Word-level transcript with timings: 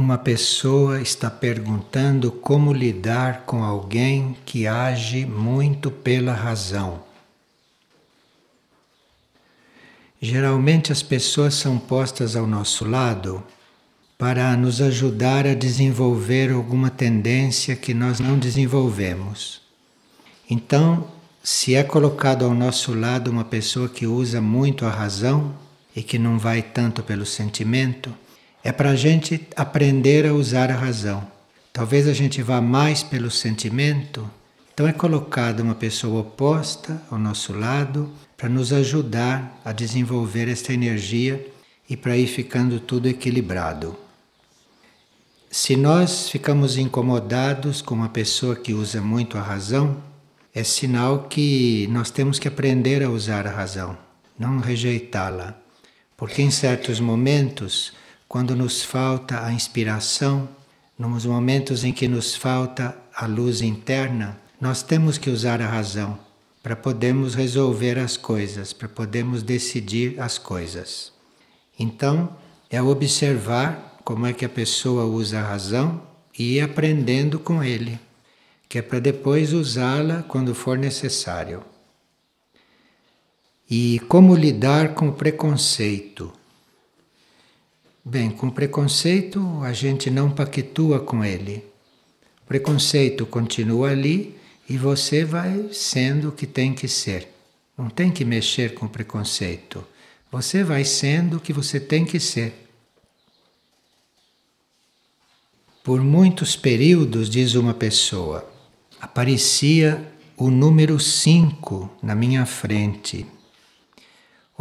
Uma 0.00 0.16
pessoa 0.16 0.98
está 1.02 1.30
perguntando 1.30 2.32
como 2.32 2.72
lidar 2.72 3.42
com 3.42 3.62
alguém 3.62 4.34
que 4.46 4.66
age 4.66 5.26
muito 5.26 5.90
pela 5.90 6.32
razão. 6.32 7.02
Geralmente 10.18 10.90
as 10.90 11.02
pessoas 11.02 11.52
são 11.52 11.78
postas 11.78 12.34
ao 12.34 12.46
nosso 12.46 12.88
lado 12.88 13.44
para 14.16 14.56
nos 14.56 14.80
ajudar 14.80 15.46
a 15.46 15.52
desenvolver 15.52 16.50
alguma 16.50 16.88
tendência 16.88 17.76
que 17.76 17.92
nós 17.92 18.20
não 18.20 18.38
desenvolvemos. 18.38 19.60
Então, 20.48 21.08
se 21.42 21.74
é 21.74 21.84
colocado 21.84 22.46
ao 22.46 22.54
nosso 22.54 22.98
lado 22.98 23.30
uma 23.30 23.44
pessoa 23.44 23.86
que 23.86 24.06
usa 24.06 24.40
muito 24.40 24.86
a 24.86 24.90
razão 24.90 25.54
e 25.94 26.02
que 26.02 26.18
não 26.18 26.38
vai 26.38 26.62
tanto 26.62 27.02
pelo 27.02 27.26
sentimento, 27.26 28.10
é 28.62 28.70
para 28.70 28.90
a 28.90 28.96
gente 28.96 29.48
aprender 29.56 30.26
a 30.26 30.34
usar 30.34 30.70
a 30.70 30.76
razão. 30.76 31.26
Talvez 31.72 32.06
a 32.06 32.12
gente 32.12 32.42
vá 32.42 32.60
mais 32.60 33.02
pelo 33.02 33.30
sentimento, 33.30 34.28
então 34.72 34.86
é 34.86 34.92
colocada 34.92 35.62
uma 35.62 35.74
pessoa 35.74 36.20
oposta 36.20 37.00
ao 37.10 37.18
nosso 37.18 37.52
lado 37.52 38.10
para 38.36 38.48
nos 38.48 38.72
ajudar 38.72 39.60
a 39.64 39.72
desenvolver 39.72 40.48
esta 40.48 40.72
energia 40.72 41.46
e 41.88 41.96
para 41.96 42.16
ir 42.16 42.26
ficando 42.26 42.80
tudo 42.80 43.08
equilibrado. 43.08 43.96
Se 45.50 45.76
nós 45.76 46.28
ficamos 46.28 46.76
incomodados 46.76 47.82
com 47.82 47.94
uma 47.94 48.08
pessoa 48.08 48.54
que 48.54 48.72
usa 48.72 49.00
muito 49.00 49.36
a 49.36 49.42
razão, 49.42 50.00
é 50.54 50.62
sinal 50.62 51.24
que 51.24 51.88
nós 51.90 52.10
temos 52.10 52.38
que 52.38 52.48
aprender 52.48 53.02
a 53.02 53.10
usar 53.10 53.46
a 53.46 53.50
razão, 53.50 53.98
não 54.38 54.58
rejeitá-la. 54.58 55.56
Porque 56.16 56.42
em 56.42 56.50
certos 56.50 57.00
momentos 57.00 57.92
quando 58.30 58.54
nos 58.54 58.80
falta 58.84 59.44
a 59.44 59.52
inspiração, 59.52 60.48
nos 60.96 61.26
momentos 61.26 61.82
em 61.82 61.92
que 61.92 62.06
nos 62.06 62.36
falta 62.36 62.96
a 63.12 63.26
luz 63.26 63.60
interna, 63.60 64.40
nós 64.60 64.84
temos 64.84 65.18
que 65.18 65.28
usar 65.28 65.60
a 65.60 65.66
razão 65.66 66.16
para 66.62 66.76
podermos 66.76 67.34
resolver 67.34 67.98
as 67.98 68.16
coisas, 68.16 68.72
para 68.72 68.88
podermos 68.88 69.42
decidir 69.42 70.20
as 70.20 70.38
coisas. 70.38 71.12
Então, 71.76 72.36
é 72.70 72.80
observar 72.80 74.00
como 74.04 74.24
é 74.24 74.32
que 74.32 74.44
a 74.44 74.48
pessoa 74.48 75.06
usa 75.06 75.40
a 75.40 75.48
razão 75.48 76.00
e 76.38 76.58
ir 76.58 76.60
aprendendo 76.60 77.36
com 77.36 77.64
ele, 77.64 77.98
que 78.68 78.78
é 78.78 78.82
para 78.82 79.00
depois 79.00 79.52
usá-la 79.52 80.22
quando 80.22 80.54
for 80.54 80.78
necessário. 80.78 81.64
E 83.68 83.98
como 84.06 84.36
lidar 84.36 84.94
com 84.94 85.08
o 85.08 85.14
preconceito? 85.14 86.32
Bem, 88.10 88.28
com 88.28 88.50
preconceito 88.50 89.62
a 89.62 89.72
gente 89.72 90.10
não 90.10 90.32
pactua 90.32 90.98
com 90.98 91.24
ele. 91.24 91.64
O 92.42 92.46
preconceito 92.48 93.24
continua 93.24 93.90
ali 93.90 94.36
e 94.68 94.76
você 94.76 95.24
vai 95.24 95.68
sendo 95.72 96.30
o 96.30 96.32
que 96.32 96.44
tem 96.44 96.74
que 96.74 96.88
ser. 96.88 97.32
Não 97.78 97.88
tem 97.88 98.10
que 98.10 98.24
mexer 98.24 98.74
com 98.74 98.88
preconceito. 98.88 99.86
Você 100.28 100.64
vai 100.64 100.84
sendo 100.84 101.36
o 101.36 101.40
que 101.40 101.52
você 101.52 101.78
tem 101.78 102.04
que 102.04 102.18
ser. 102.18 102.52
Por 105.84 106.02
muitos 106.02 106.56
períodos, 106.56 107.30
diz 107.30 107.54
uma 107.54 107.74
pessoa, 107.74 108.44
aparecia 109.00 110.04
o 110.36 110.50
número 110.50 110.98
5 110.98 111.88
na 112.02 112.16
minha 112.16 112.44
frente 112.44 113.24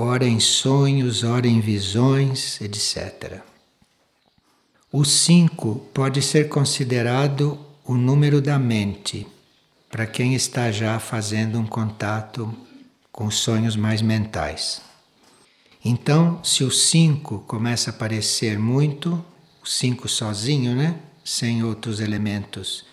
ora 0.01 0.25
em 0.25 0.39
sonhos, 0.39 1.25
ora 1.25 1.45
em 1.45 1.59
visões, 1.59 2.61
etc. 2.61 3.41
O 4.89 5.03
5 5.03 5.75
pode 5.93 6.21
ser 6.21 6.47
considerado 6.47 7.59
o 7.83 7.95
número 7.95 8.41
da 8.41 8.57
mente, 8.57 9.27
para 9.89 10.07
quem 10.07 10.35
está 10.35 10.71
já 10.71 10.97
fazendo 11.01 11.59
um 11.59 11.65
contato 11.65 12.49
com 13.11 13.29
sonhos 13.29 13.75
mais 13.75 14.01
mentais. 14.01 14.81
Então, 15.83 16.41
se 16.45 16.63
o 16.63 16.71
5 16.71 17.39
começa 17.39 17.89
a 17.89 17.93
aparecer 17.93 18.57
muito, 18.57 19.21
o 19.61 19.67
5 19.67 20.07
sozinho, 20.07 20.77
né? 20.77 20.97
Sem 21.25 21.61
outros 21.61 21.99
elementos 21.99 22.85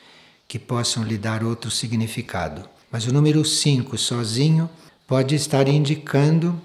que 0.48 0.58
possam 0.58 1.04
lhe 1.04 1.16
dar 1.16 1.44
outro 1.44 1.70
significado. 1.70 2.68
Mas 2.90 3.06
o 3.06 3.12
número 3.12 3.44
5 3.44 3.96
sozinho 3.96 4.68
pode 5.06 5.36
estar 5.36 5.68
indicando 5.68 6.60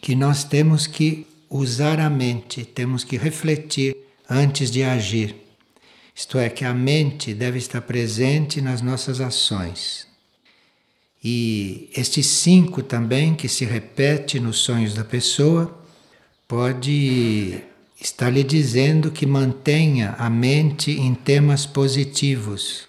que 0.00 0.14
nós 0.14 0.44
temos 0.44 0.86
que 0.86 1.26
usar 1.48 2.00
a 2.00 2.10
mente, 2.10 2.64
temos 2.64 3.04
que 3.04 3.16
refletir 3.16 3.96
antes 4.28 4.70
de 4.70 4.82
agir. 4.82 5.36
Isto 6.14 6.38
é, 6.38 6.48
que 6.48 6.64
a 6.64 6.72
mente 6.72 7.34
deve 7.34 7.58
estar 7.58 7.82
presente 7.82 8.60
nas 8.60 8.80
nossas 8.80 9.20
ações. 9.20 10.06
E 11.22 11.90
estes 11.94 12.26
cinco 12.26 12.82
também, 12.82 13.34
que 13.34 13.48
se 13.48 13.64
repete 13.64 14.40
nos 14.40 14.58
sonhos 14.58 14.94
da 14.94 15.04
pessoa, 15.04 15.78
pode 16.46 17.60
estar 18.00 18.30
lhe 18.30 18.44
dizendo 18.44 19.10
que 19.10 19.26
mantenha 19.26 20.14
a 20.18 20.30
mente 20.30 20.92
em 20.92 21.14
temas 21.14 21.66
positivos, 21.66 22.86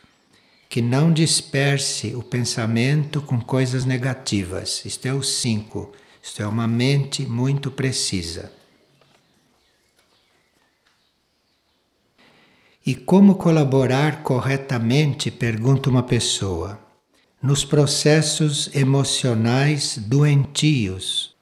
que 0.69 0.81
não 0.81 1.11
disperse 1.11 2.15
o 2.15 2.21
pensamento 2.21 3.21
com 3.21 3.39
coisas 3.41 3.85
negativas. 3.85 4.83
Isto 4.85 5.07
é 5.07 5.13
o 5.13 5.23
cinco 5.23 5.91
isto 6.21 6.41
é 6.41 6.47
uma 6.47 6.67
mente 6.67 7.25
muito 7.25 7.71
precisa. 7.71 8.51
E 12.85 12.95
como 12.95 13.35
colaborar 13.35 14.23
corretamente, 14.23 15.29
pergunta 15.29 15.89
uma 15.89 16.03
pessoa, 16.03 16.79
nos 17.41 17.65
processos 17.65 18.73
emocionais 18.73 19.97
doentios. 19.97 21.35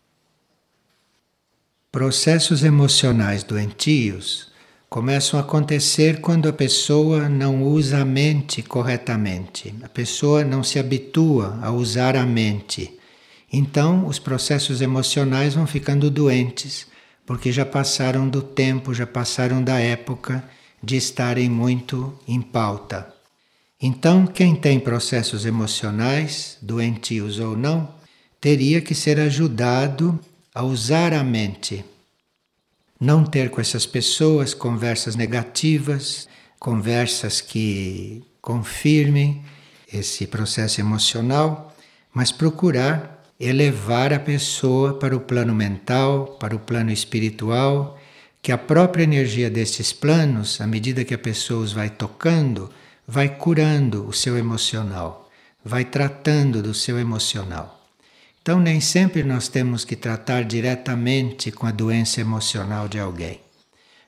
Processos 1.91 2.64
emocionais 2.64 3.44
doentios 3.44 4.52
começam 4.90 5.40
a 5.40 5.44
acontecer 5.44 6.19
quando 6.19 6.50
a 6.50 6.53
pessoa 6.53 7.30
não 7.30 7.64
usa 7.64 8.00
a 8.00 8.06
mente 8.06 8.64
corretamente, 8.64 9.74
a 9.84 9.90
pessoa 9.90 10.44
não 10.44 10.64
se 10.64 10.80
habitua 10.80 11.59
a 11.62 11.72
usar 11.72 12.16
a 12.16 12.25
mente 12.25 12.97
então, 13.57 14.05
os 14.05 14.19
processos 14.19 14.81
emocionais 14.81 15.53
vão 15.53 15.66
ficando 15.66 16.11
doentes, 16.11 16.88
porque 17.25 17.53
já 17.53 17.66
passaram 17.66 18.27
do 18.27 18.41
tempo, 18.41 18.93
já 18.93 19.07
passaram 19.07 19.63
da 19.63 19.79
época 19.79 20.43
de 20.83 20.97
estarem 20.97 21.49
muito 21.49 22.19
em 22.27 22.41
pauta. 22.41 23.13
Então, 23.81 24.27
quem 24.27 24.57
tem 24.57 24.77
processos 24.77 25.45
emocionais, 25.45 26.57
doentios 26.61 27.39
ou 27.39 27.55
não, 27.55 27.95
teria 28.41 28.81
que 28.81 28.93
ser 28.93 29.21
ajudado 29.21 30.19
a 30.53 30.61
usar 30.61 31.13
a 31.13 31.23
mente. 31.23 31.85
Não 32.99 33.23
ter 33.23 33.49
com 33.49 33.61
essas 33.61 33.85
pessoas 33.85 34.53
conversas 34.53 35.16
negativas, 35.16 36.27
conversas 36.59 37.39
que 37.39 38.22
confirmem 38.41 39.45
esse 39.93 40.27
processo 40.27 40.81
emocional, 40.81 41.73
mas 42.13 42.33
procurar 42.33 43.15
elevar 43.40 44.13
a 44.13 44.19
pessoa 44.19 44.94
para 44.97 45.16
o 45.16 45.19
plano 45.19 45.53
mental, 45.53 46.38
para 46.40 46.56
o 46.56 46.59
plano 46.59 46.91
espiritual, 46.91 48.00
que 48.41 48.51
a 48.51 48.57
própria 48.57 49.03
energia 49.03 49.50
desses 49.50 49.91
planos, 49.91 50.62
à 50.62 50.68
medida 50.68 51.03
que 51.03 51.13
a 51.13 51.18
pessoa 51.18 51.63
os 51.63 51.73
vai 51.73 51.90
tocando, 51.90 52.69
vai 53.07 53.29
curando 53.29 54.07
o 54.07 54.13
seu 54.13 54.38
emocional, 54.38 55.29
vai 55.63 55.84
tratando 55.84 56.62
do 56.62 56.73
seu 56.73 56.97
emocional. 57.00 57.81
Então, 58.41 58.59
nem 58.59 58.79
sempre 58.79 59.23
nós 59.23 59.47
temos 59.47 59.84
que 59.84 59.96
tratar 59.96 60.43
diretamente 60.43 61.52
com 61.52 61.66
a 61.66 61.72
doença 61.72 62.22
emocional 62.22 62.87
de 62.87 62.99
alguém. 62.99 63.41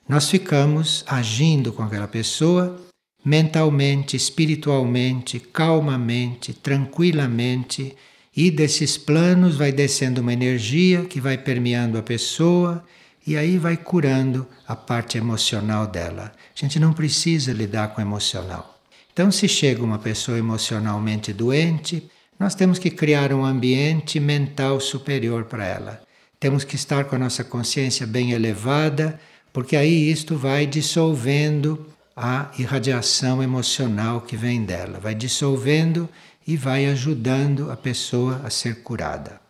Nós 0.07 0.29
ficamos 0.29 1.03
agindo 1.07 1.73
com 1.73 1.81
aquela 1.81 2.07
pessoa 2.07 2.79
mentalmente, 3.25 4.15
espiritualmente, 4.15 5.39
calmamente, 5.39 6.53
tranquilamente 6.53 7.95
e 8.37 8.51
desses 8.51 8.99
planos 8.99 9.55
vai 9.55 9.71
descendo 9.71 10.21
uma 10.21 10.31
energia 10.31 11.05
que 11.05 11.19
vai 11.19 11.39
permeando 11.39 11.97
a 11.97 12.03
pessoa 12.03 12.85
e 13.25 13.35
aí 13.35 13.57
vai 13.57 13.75
curando 13.75 14.47
a 14.67 14.75
parte 14.75 15.17
emocional 15.17 15.87
dela. 15.87 16.31
A 16.55 16.59
gente 16.59 16.79
não 16.79 16.93
precisa 16.93 17.51
lidar 17.51 17.87
com 17.95 17.99
o 17.99 18.03
emocional. 18.03 18.79
Então, 19.11 19.31
se 19.31 19.47
chega 19.47 19.83
uma 19.83 19.97
pessoa 19.97 20.37
emocionalmente 20.37 21.33
doente, 21.33 22.07
nós 22.39 22.53
temos 22.53 22.77
que 22.77 22.91
criar 22.91 23.33
um 23.33 23.43
ambiente 23.43 24.19
mental 24.19 24.79
superior 24.79 25.45
para 25.45 25.65
ela. 25.65 26.01
Temos 26.39 26.63
que 26.63 26.75
estar 26.75 27.05
com 27.05 27.15
a 27.15 27.19
nossa 27.19 27.43
consciência 27.43 28.05
bem 28.05 28.33
elevada, 28.33 29.19
porque 29.51 29.75
aí 29.75 30.11
isto 30.11 30.37
vai 30.37 30.67
dissolvendo 30.67 31.87
a 32.15 32.51
irradiação 32.59 33.41
emocional 33.41 34.21
que 34.21 34.37
vem 34.37 34.63
dela, 34.63 34.99
vai 34.99 35.15
dissolvendo 35.15 36.07
e 36.47 36.55
vai 36.55 36.85
ajudando 36.85 37.69
a 37.69 37.75
pessoa 37.75 38.41
a 38.43 38.49
ser 38.49 38.81
curada. 38.81 39.41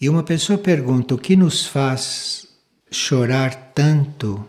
E 0.00 0.08
uma 0.08 0.22
pessoa 0.22 0.58
pergunta: 0.58 1.14
o 1.14 1.18
que 1.18 1.36
nos 1.36 1.66
faz 1.66 2.48
chorar 2.90 3.72
tanto 3.74 4.44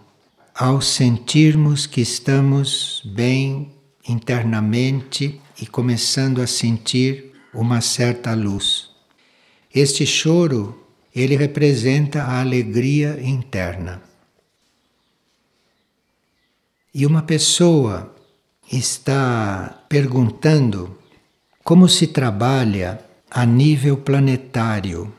ao 0.55 0.81
sentirmos 0.81 1.85
que 1.85 2.01
estamos 2.01 3.01
bem 3.05 3.71
internamente 4.07 5.41
e 5.61 5.65
começando 5.65 6.41
a 6.41 6.47
sentir 6.47 7.33
uma 7.53 7.81
certa 7.81 8.33
luz. 8.33 8.89
Este 9.73 10.05
choro, 10.05 10.87
ele 11.15 11.35
representa 11.35 12.23
a 12.23 12.41
alegria 12.41 13.19
interna. 13.21 14.01
E 16.93 17.05
uma 17.05 17.23
pessoa 17.23 18.13
está 18.71 19.83
perguntando 19.87 20.97
como 21.63 21.87
se 21.87 22.07
trabalha 22.07 22.99
a 23.29 23.45
nível 23.45 23.97
planetário. 23.97 25.13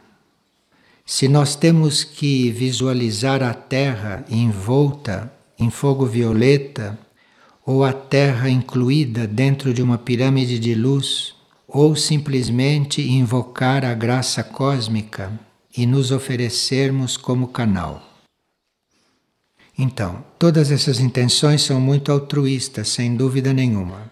Se 1.06 1.28
nós 1.28 1.54
temos 1.54 2.04
que 2.04 2.50
visualizar 2.50 3.42
a 3.42 3.52
Terra 3.52 4.24
envolta 4.28 5.32
em 5.58 5.70
fogo 5.70 6.06
violeta, 6.06 6.98
ou 7.66 7.84
a 7.84 7.92
Terra 7.92 8.48
incluída 8.48 9.26
dentro 9.26 9.72
de 9.72 9.82
uma 9.82 9.98
pirâmide 9.98 10.58
de 10.58 10.74
luz, 10.74 11.34
ou 11.66 11.96
simplesmente 11.96 13.02
invocar 13.02 13.84
a 13.84 13.94
graça 13.94 14.42
cósmica 14.42 15.32
e 15.76 15.86
nos 15.86 16.12
oferecermos 16.12 17.16
como 17.16 17.48
canal. 17.48 18.13
Então, 19.76 20.24
todas 20.38 20.70
essas 20.70 21.00
intenções 21.00 21.62
são 21.62 21.80
muito 21.80 22.12
altruístas, 22.12 22.88
sem 22.88 23.16
dúvida 23.16 23.52
nenhuma. 23.52 24.10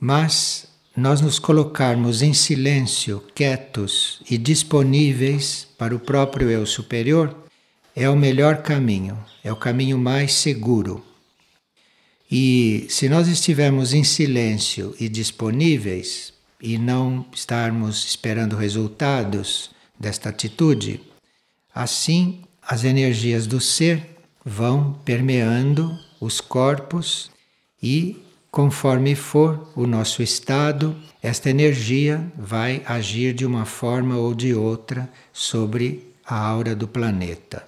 Mas 0.00 0.66
nós 0.96 1.20
nos 1.20 1.38
colocarmos 1.38 2.22
em 2.22 2.32
silêncio, 2.32 3.22
quietos 3.34 4.22
e 4.30 4.38
disponíveis 4.38 5.68
para 5.76 5.94
o 5.94 6.00
próprio 6.00 6.50
eu 6.50 6.64
superior 6.64 7.36
é 7.94 8.08
o 8.08 8.16
melhor 8.16 8.62
caminho, 8.62 9.18
é 9.44 9.52
o 9.52 9.56
caminho 9.56 9.98
mais 9.98 10.32
seguro. 10.32 11.04
E 12.30 12.86
se 12.88 13.08
nós 13.08 13.28
estivermos 13.28 13.92
em 13.92 14.02
silêncio 14.02 14.94
e 14.98 15.08
disponíveis 15.08 16.32
e 16.60 16.78
não 16.78 17.24
estarmos 17.32 18.04
esperando 18.06 18.56
resultados 18.56 19.70
desta 20.00 20.30
atitude, 20.30 21.00
assim 21.74 22.40
as 22.60 22.84
energias 22.84 23.46
do 23.46 23.60
ser 23.60 24.15
vão 24.48 24.92
permeando 25.04 25.98
os 26.20 26.40
corpos 26.40 27.32
e, 27.82 28.24
conforme 28.48 29.16
for 29.16 29.68
o 29.74 29.88
nosso 29.88 30.22
estado, 30.22 30.94
esta 31.20 31.50
energia 31.50 32.24
vai 32.38 32.80
agir 32.86 33.34
de 33.34 33.44
uma 33.44 33.64
forma 33.64 34.16
ou 34.16 34.32
de 34.32 34.54
outra 34.54 35.10
sobre 35.32 36.14
a 36.24 36.38
aura 36.38 36.76
do 36.76 36.86
planeta. 36.86 37.66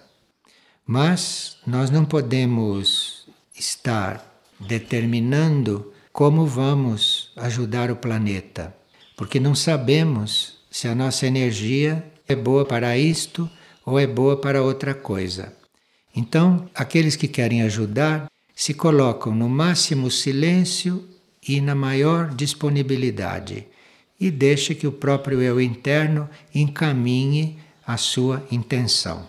Mas 0.87 1.57
nós 1.67 1.91
não 1.91 2.05
podemos 2.05 3.27
estar 3.53 4.25
determinando 4.61 5.93
como 6.13 6.47
vamos 6.47 7.33
ajudar 7.37 7.91
o 7.91 7.97
planeta, 7.97 8.73
porque 9.17 9.41
não 9.41 9.55
sabemos 9.55 10.59
se 10.71 10.87
a 10.87 10.95
nossa 10.95 11.27
energia 11.27 12.05
é 12.29 12.37
boa 12.37 12.65
para 12.65 12.97
isto 12.97 13.51
ou 13.85 13.99
é 13.99 14.07
boa 14.07 14.37
para 14.37 14.63
outra 14.63 14.95
coisa. 14.95 15.58
Então, 16.19 16.69
aqueles 16.75 17.15
que 17.15 17.29
querem 17.29 17.63
ajudar 17.63 18.29
se 18.53 18.75
colocam 18.75 19.33
no 19.33 19.49
máximo 19.49 20.11
silêncio 20.11 21.09
e 21.47 21.61
na 21.61 21.77
maior 21.77 22.35
disponibilidade 22.35 23.69
e 24.19 24.29
deixa 24.29 24.75
que 24.75 24.85
o 24.85 24.91
próprio 24.91 25.41
eu 25.41 25.61
interno 25.61 26.29
encaminhe 26.53 27.57
a 27.87 27.97
sua 27.97 28.45
intenção. 28.51 29.29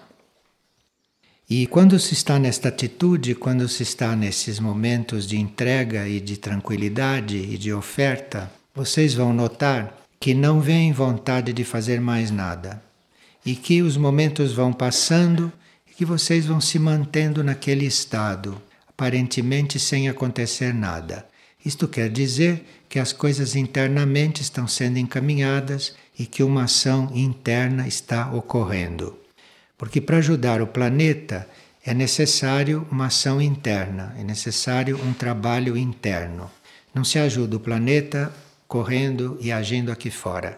E 1.47 1.67
quando 1.67 1.99
se 1.99 2.15
está 2.15 2.39
nesta 2.39 2.69
atitude, 2.69 3.35
quando 3.35 3.67
se 3.67 3.83
está 3.83 4.15
nesses 4.15 4.59
momentos 4.59 5.27
de 5.27 5.37
entrega 5.37 6.07
e 6.07 6.19
de 6.19 6.37
tranquilidade 6.37 7.37
e 7.37 7.55
de 7.55 7.71
oferta, 7.71 8.51
vocês 8.73 9.13
vão 9.13 9.31
notar 9.31 9.95
que 10.19 10.33
não 10.33 10.59
vem 10.59 10.91
vontade 10.91 11.53
de 11.53 11.63
fazer 11.63 12.01
mais 12.01 12.31
nada 12.31 12.81
e 13.45 13.55
que 13.55 13.83
os 13.83 13.95
momentos 13.95 14.53
vão 14.53 14.73
passando 14.73 15.53
que 15.99 16.05
vocês 16.05 16.45
vão 16.45 16.61
se 16.61 16.79
mantendo 16.79 17.43
naquele 17.43 17.85
estado, 17.85 18.61
aparentemente 18.87 19.77
sem 19.77 20.07
acontecer 20.07 20.73
nada. 20.73 21.27
Isto 21.65 21.89
quer 21.89 22.09
dizer 22.09 22.63
que 22.87 22.99
as 22.99 23.11
coisas 23.11 23.53
internamente 23.53 24.41
estão 24.41 24.65
sendo 24.65 24.97
encaminhadas 24.97 25.93
e 26.17 26.25
que 26.25 26.41
uma 26.41 26.63
ação 26.63 27.11
interna 27.13 27.85
está 27.85 28.31
ocorrendo. 28.31 29.19
Porque 29.77 29.99
para 29.99 30.19
ajudar 30.19 30.61
o 30.61 30.67
planeta 30.67 31.45
é 31.85 31.93
necessário 31.93 32.87
uma 32.89 33.07
ação 33.07 33.41
interna, 33.41 34.15
é 34.17 34.23
necessário 34.23 34.97
um 35.03 35.11
trabalho 35.11 35.75
interno. 35.75 36.49
Não 36.95 37.03
se 37.03 37.19
ajuda 37.19 37.57
o 37.57 37.59
planeta 37.59 38.33
correndo 38.69 39.37
e 39.41 39.51
agindo 39.51 39.91
aqui 39.91 40.09
fora. 40.09 40.57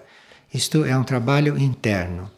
Isto 0.54 0.86
é 0.86 0.96
um 0.96 1.04
trabalho 1.04 1.58
interno. 1.58 2.30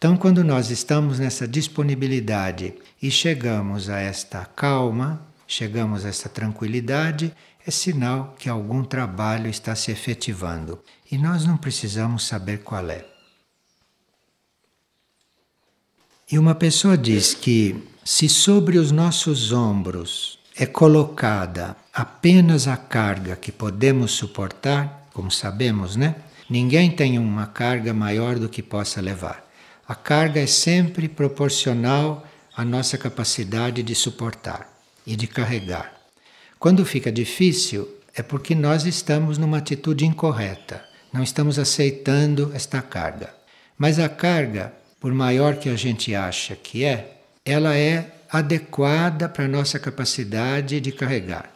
Então, 0.00 0.16
quando 0.16 0.42
nós 0.42 0.70
estamos 0.70 1.18
nessa 1.18 1.46
disponibilidade 1.46 2.72
e 3.02 3.10
chegamos 3.10 3.90
a 3.90 4.00
esta 4.00 4.46
calma, 4.46 5.20
chegamos 5.46 6.06
a 6.06 6.08
esta 6.08 6.26
tranquilidade, 6.26 7.34
é 7.66 7.70
sinal 7.70 8.34
que 8.38 8.48
algum 8.48 8.82
trabalho 8.82 9.50
está 9.50 9.74
se 9.74 9.90
efetivando 9.90 10.82
e 11.12 11.18
nós 11.18 11.44
não 11.44 11.58
precisamos 11.58 12.26
saber 12.26 12.62
qual 12.62 12.88
é. 12.88 13.04
E 16.32 16.38
uma 16.38 16.54
pessoa 16.54 16.96
diz 16.96 17.34
que 17.34 17.86
se 18.02 18.26
sobre 18.26 18.78
os 18.78 18.90
nossos 18.90 19.52
ombros 19.52 20.38
é 20.56 20.64
colocada 20.64 21.76
apenas 21.92 22.66
a 22.66 22.76
carga 22.78 23.36
que 23.36 23.52
podemos 23.52 24.12
suportar, 24.12 25.10
como 25.12 25.30
sabemos, 25.30 25.94
né? 25.94 26.16
Ninguém 26.48 26.90
tem 26.90 27.18
uma 27.18 27.46
carga 27.46 27.92
maior 27.92 28.38
do 28.38 28.48
que 28.48 28.62
possa 28.62 28.98
levar. 29.02 29.49
A 29.90 29.94
carga 29.96 30.40
é 30.40 30.46
sempre 30.46 31.08
proporcional 31.08 32.24
à 32.56 32.64
nossa 32.64 32.96
capacidade 32.96 33.82
de 33.82 33.92
suportar 33.92 34.72
e 35.04 35.16
de 35.16 35.26
carregar. 35.26 35.92
Quando 36.60 36.86
fica 36.86 37.10
difícil, 37.10 37.88
é 38.14 38.22
porque 38.22 38.54
nós 38.54 38.84
estamos 38.84 39.36
numa 39.36 39.58
atitude 39.58 40.06
incorreta, 40.06 40.80
não 41.12 41.24
estamos 41.24 41.58
aceitando 41.58 42.52
esta 42.54 42.80
carga. 42.80 43.34
Mas 43.76 43.98
a 43.98 44.08
carga, 44.08 44.72
por 45.00 45.12
maior 45.12 45.56
que 45.56 45.68
a 45.68 45.74
gente 45.74 46.14
acha 46.14 46.54
que 46.54 46.84
é, 46.84 47.22
ela 47.44 47.76
é 47.76 48.14
adequada 48.30 49.28
para 49.28 49.46
a 49.46 49.48
nossa 49.48 49.76
capacidade 49.76 50.80
de 50.80 50.92
carregar. 50.92 51.52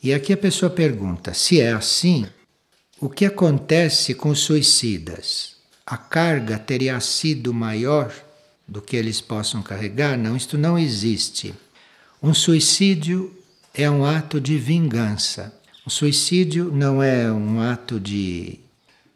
E 0.00 0.14
aqui 0.14 0.32
a 0.32 0.36
pessoa 0.36 0.70
pergunta: 0.70 1.34
se 1.34 1.60
é 1.60 1.72
assim, 1.72 2.28
o 3.00 3.08
que 3.08 3.26
acontece 3.26 4.14
com 4.14 4.32
suicidas? 4.36 5.53
A 5.86 5.96
carga 5.96 6.58
teria 6.58 6.98
sido 7.00 7.52
maior 7.52 8.12
do 8.66 8.80
que 8.80 8.96
eles 8.96 9.20
possam 9.20 9.62
carregar? 9.62 10.16
Não, 10.16 10.36
isto 10.36 10.56
não 10.56 10.78
existe. 10.78 11.54
Um 12.22 12.32
suicídio 12.32 13.36
é 13.74 13.90
um 13.90 14.04
ato 14.04 14.40
de 14.40 14.56
vingança. 14.56 15.54
Um 15.86 15.90
suicídio 15.90 16.70
não 16.72 17.02
é 17.02 17.30
um 17.30 17.60
ato 17.60 18.00
de 18.00 18.58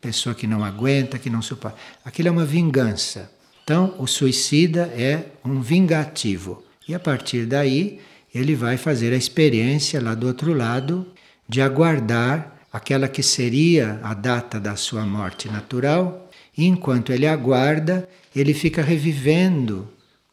pessoa 0.01 0.35
que 0.35 0.47
não 0.47 0.63
aguenta, 0.63 1.19
que 1.19 1.31
não 1.31 1.41
suporta. 1.41 1.79
Aquilo 2.05 2.29
é 2.29 2.31
uma 2.31 2.45
vingança. 2.45 3.31
Então, 3.65 3.95
o 3.99 4.07
suicida 4.07 4.83
é 4.95 5.27
um 5.45 5.61
vingativo. 5.61 6.63
E 6.87 6.95
a 6.95 7.01
partir 7.01 7.47
daí, 7.47 8.01
ele 8.35 8.55
vai 8.55 8.77
fazer 8.77 9.13
a 9.13 9.17
experiência 9.17 10.01
lá 10.03 10.15
do 10.15 10.27
outro 10.27 10.53
lado 10.53 11.07
de 11.49 11.63
aguardar 11.63 12.59
aquela 12.73 13.09
que 13.09 13.23
seria 13.23 13.99
a 14.03 14.13
data 14.13 14.61
da 14.61 14.77
sua 14.77 15.05
morte 15.07 15.49
natural 15.49 16.28
e 16.59 16.67
enquanto 16.67 17.13
ele 17.13 17.27
aguarda, 17.27 18.09
ele 18.35 18.53
fica 18.53 18.83
revivendo 18.83 19.89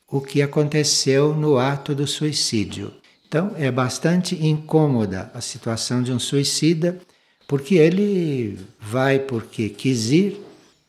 o 0.10 0.20
que 0.20 0.42
aconteceu 0.42 1.36
no 1.36 1.58
ato 1.60 1.94
do 1.94 2.08
suicídio. 2.08 2.92
Então 3.28 3.54
é 3.56 3.72
bastante 3.72 4.36
incômoda 4.44 5.32
a 5.34 5.40
situação 5.40 6.02
de 6.02 6.12
um 6.12 6.18
suicida, 6.18 7.00
porque 7.48 7.76
ele 7.76 8.58
vai 8.82 9.20
porque 9.20 9.70
quis 9.70 10.12
ir 10.12 10.42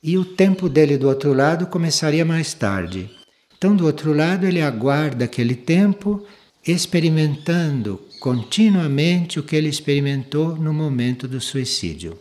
e 0.03 0.17
o 0.17 0.25
tempo 0.25 0.69
dele 0.69 0.97
do 0.97 1.09
outro 1.09 1.35
lado 1.35 1.67
começaria 1.67 2.25
mais 2.25 2.55
tarde. 2.55 3.11
Então, 3.59 3.75
do 3.75 3.87
outro 3.87 4.13
lado, 4.13 4.47
ele 4.47 4.63
aguarda 4.63 5.25
aquele 5.25 5.55
tempo 5.55 6.25
experimentando 6.67 8.01
continuamente 8.21 9.41
o 9.41 9.43
que 9.43 9.57
ele 9.57 9.69
experimentou 9.69 10.57
no 10.57 10.73
momento 10.73 11.27
do 11.27 11.41
suicídio. 11.41 12.19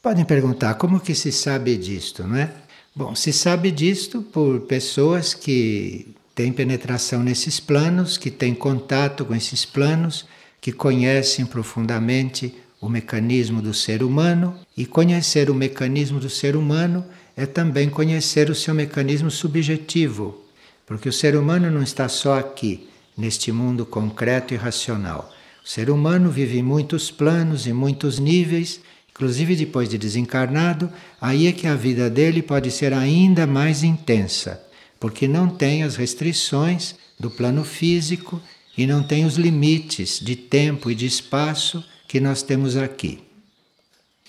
Podem 0.00 0.24
perguntar 0.24 0.74
como 0.74 1.00
que 1.00 1.12
se 1.12 1.32
sabe 1.32 1.76
disto, 1.76 2.22
não 2.22 2.36
é? 2.36 2.52
Bom, 2.94 3.16
se 3.16 3.32
sabe 3.32 3.72
disto 3.72 4.22
por 4.22 4.60
pessoas 4.60 5.34
que 5.34 6.14
têm 6.36 6.52
penetração 6.52 7.20
nesses 7.22 7.58
planos, 7.58 8.16
que 8.16 8.30
têm 8.30 8.54
contato 8.54 9.24
com 9.24 9.34
esses 9.34 9.64
planos, 9.64 10.24
que 10.60 10.70
conhecem 10.70 11.44
profundamente 11.44 12.54
o 12.80 12.88
mecanismo 12.88 13.60
do 13.60 13.74
ser 13.74 14.04
humano, 14.04 14.54
e 14.76 14.86
conhecer 14.86 15.50
o 15.50 15.54
mecanismo 15.54 16.20
do 16.20 16.30
ser 16.30 16.54
humano 16.54 17.04
é 17.36 17.44
também 17.44 17.90
conhecer 17.90 18.50
o 18.50 18.54
seu 18.54 18.74
mecanismo 18.74 19.32
subjetivo, 19.32 20.44
porque 20.86 21.08
o 21.08 21.12
ser 21.12 21.34
humano 21.34 21.72
não 21.72 21.82
está 21.82 22.08
só 22.08 22.38
aqui, 22.38 22.88
neste 23.16 23.50
mundo 23.50 23.84
concreto 23.84 24.54
e 24.54 24.56
racional. 24.56 25.32
O 25.64 25.68
ser 25.68 25.90
humano 25.90 26.30
vive 26.30 26.58
em 26.58 26.62
muitos 26.62 27.10
planos 27.10 27.66
e 27.66 27.72
muitos 27.72 28.20
níveis, 28.20 28.80
inclusive 29.18 29.56
depois 29.56 29.88
de 29.88 29.98
desencarnado, 29.98 30.88
aí 31.20 31.48
é 31.48 31.52
que 31.52 31.66
a 31.66 31.74
vida 31.74 32.08
dele 32.08 32.40
pode 32.40 32.70
ser 32.70 32.92
ainda 32.92 33.48
mais 33.48 33.82
intensa, 33.82 34.62
porque 35.00 35.26
não 35.26 35.48
tem 35.48 35.82
as 35.82 35.96
restrições 35.96 36.94
do 37.18 37.28
plano 37.28 37.64
físico 37.64 38.40
e 38.76 38.86
não 38.86 39.02
tem 39.02 39.24
os 39.24 39.34
limites 39.34 40.20
de 40.20 40.36
tempo 40.36 40.88
e 40.88 40.94
de 40.94 41.04
espaço 41.04 41.82
que 42.06 42.20
nós 42.20 42.44
temos 42.44 42.76
aqui. 42.76 43.18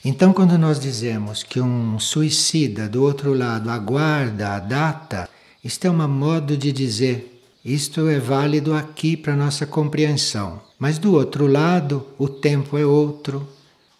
Então, 0.03 0.33
quando 0.33 0.57
nós 0.57 0.79
dizemos 0.79 1.43
que 1.43 1.61
um 1.61 1.99
suicida 1.99 2.89
do 2.89 3.03
outro 3.03 3.31
lado 3.31 3.69
aguarda 3.69 4.55
a 4.55 4.59
data, 4.59 5.29
isto 5.63 5.85
é 5.85 5.91
um 5.91 6.07
modo 6.07 6.57
de 6.57 6.71
dizer, 6.71 7.43
isto 7.63 8.07
é 8.07 8.17
válido 8.17 8.73
aqui 8.73 9.15
para 9.15 9.35
nossa 9.35 9.67
compreensão. 9.67 10.59
Mas 10.79 10.97
do 10.97 11.13
outro 11.13 11.45
lado, 11.45 12.07
o 12.17 12.27
tempo 12.27 12.75
é 12.75 12.85
outro, 12.85 13.47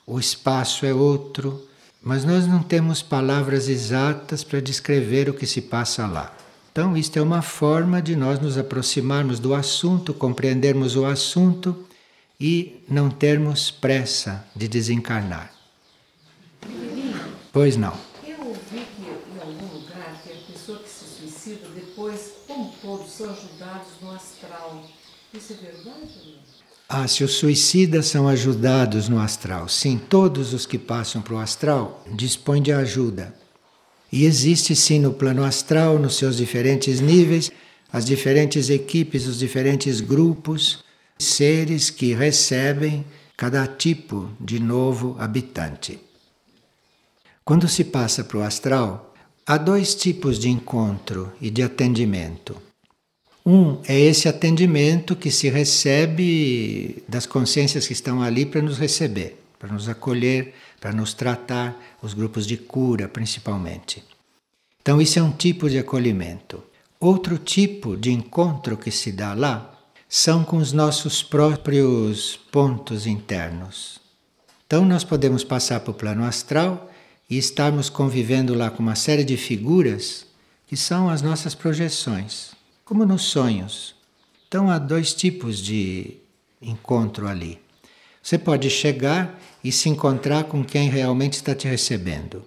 o 0.09 0.19
espaço 0.19 0.87
é 0.87 0.93
outro, 0.93 1.69
mas 2.01 2.25
nós 2.25 2.47
não 2.47 2.63
temos 2.63 3.03
palavras 3.03 3.69
exatas 3.69 4.43
para 4.43 4.59
descrever 4.59 5.29
o 5.29 5.35
que 5.35 5.45
se 5.45 5.61
passa 5.61 6.07
lá. 6.07 6.35
Então, 6.71 6.97
isto 6.97 7.19
é 7.19 7.21
uma 7.21 7.43
forma 7.43 8.01
de 8.01 8.15
nós 8.15 8.39
nos 8.39 8.57
aproximarmos 8.57 9.39
do 9.39 9.53
assunto, 9.53 10.11
compreendermos 10.11 10.95
o 10.95 11.05
assunto 11.05 11.85
e 12.39 12.83
não 12.89 13.11
termos 13.11 13.69
pressa 13.69 14.43
de 14.55 14.67
desencarnar. 14.67 15.53
Pois 17.53 17.77
não. 17.77 17.93
Eu 18.25 18.47
ouvi 18.47 18.87
que 18.95 19.03
em 19.03 19.39
algum 19.39 19.77
lugar 19.77 20.19
que 20.23 20.31
a 20.31 20.51
pessoa 20.51 20.79
que 20.79 20.89
se 20.89 21.05
suicida 21.05 21.67
depois, 21.75 22.33
como 22.47 22.73
todos, 22.81 23.11
são 23.11 23.29
ajudados 23.29 23.89
no 24.01 24.11
astral. 24.11 24.83
Isso 25.31 25.53
é 25.53 25.55
verdade? 25.57 26.38
Ah, 26.91 27.07
se 27.07 27.23
os 27.23 27.33
suicidas 27.33 28.07
são 28.07 28.27
ajudados 28.27 29.07
no 29.07 29.19
astral. 29.19 29.69
Sim, 29.69 30.01
todos 30.09 30.55
os 30.55 30.65
que 30.65 30.79
passam 30.79 31.21
para 31.21 31.35
o 31.35 31.37
astral 31.37 32.03
dispõem 32.11 32.63
de 32.63 32.71
ajuda. 32.71 33.31
E 34.11 34.25
existe 34.25 34.75
sim 34.75 34.97
no 34.97 35.13
plano 35.13 35.43
astral, 35.43 35.99
nos 35.99 36.15
seus 36.15 36.37
diferentes 36.37 36.99
níveis, 36.99 37.51
as 37.93 38.05
diferentes 38.05 38.71
equipes, 38.71 39.27
os 39.27 39.37
diferentes 39.37 40.01
grupos, 40.01 40.83
seres 41.15 41.91
que 41.91 42.15
recebem 42.15 43.05
cada 43.37 43.67
tipo 43.67 44.27
de 44.41 44.59
novo 44.59 45.15
habitante. 45.19 45.99
Quando 47.45 47.67
se 47.67 47.83
passa 47.83 48.23
para 48.23 48.39
o 48.39 48.41
astral, 48.41 49.13
há 49.45 49.57
dois 49.57 49.93
tipos 49.93 50.39
de 50.39 50.49
encontro 50.49 51.31
e 51.39 51.51
de 51.51 51.61
atendimento. 51.61 52.68
Um 53.45 53.79
é 53.87 53.99
esse 53.99 54.27
atendimento 54.27 55.15
que 55.15 55.31
se 55.31 55.49
recebe 55.49 57.03
das 57.07 57.25
consciências 57.25 57.87
que 57.87 57.93
estão 57.93 58.21
ali 58.21 58.45
para 58.45 58.61
nos 58.61 58.77
receber, 58.77 59.41
para 59.57 59.71
nos 59.73 59.89
acolher, 59.89 60.53
para 60.79 60.91
nos 60.91 61.13
tratar, 61.13 61.77
os 62.01 62.13
grupos 62.13 62.45
de 62.45 62.57
cura 62.57 63.07
principalmente. 63.07 64.03
Então, 64.81 65.01
isso 65.01 65.19
é 65.19 65.23
um 65.23 65.31
tipo 65.31 65.69
de 65.69 65.77
acolhimento. 65.77 66.63
Outro 66.99 67.37
tipo 67.37 67.95
de 67.95 68.11
encontro 68.11 68.77
que 68.77 68.91
se 68.91 69.11
dá 69.11 69.33
lá 69.33 69.77
são 70.07 70.43
com 70.43 70.57
os 70.57 70.73
nossos 70.73 71.21
próprios 71.21 72.37
pontos 72.51 73.05
internos. 73.05 73.99
Então, 74.65 74.85
nós 74.85 75.03
podemos 75.03 75.43
passar 75.43 75.79
para 75.79 75.91
o 75.91 75.93
plano 75.93 76.23
astral 76.23 76.89
e 77.29 77.37
estarmos 77.37 77.89
convivendo 77.89 78.53
lá 78.53 78.69
com 78.69 78.81
uma 78.81 78.95
série 78.95 79.23
de 79.23 79.37
figuras 79.37 80.25
que 80.65 80.75
são 80.75 81.09
as 81.09 81.21
nossas 81.21 81.53
projeções, 81.55 82.51
como 82.89 83.05
nos 83.05 83.21
sonhos. 83.21 83.93
Então 84.47 84.67
há 84.67 84.79
dois 84.79 85.13
tipos 85.13 85.59
de 85.59 86.17
encontro 86.59 87.27
ali. 87.27 87.59
Você 88.19 88.35
pode 88.35 88.67
chegar 88.71 89.39
e 89.63 89.71
se 89.71 89.89
encontrar 89.89 90.45
com 90.45 90.65
quem 90.65 90.89
realmente 90.89 91.33
está 91.33 91.53
te 91.53 91.67
recebendo. 91.67 92.43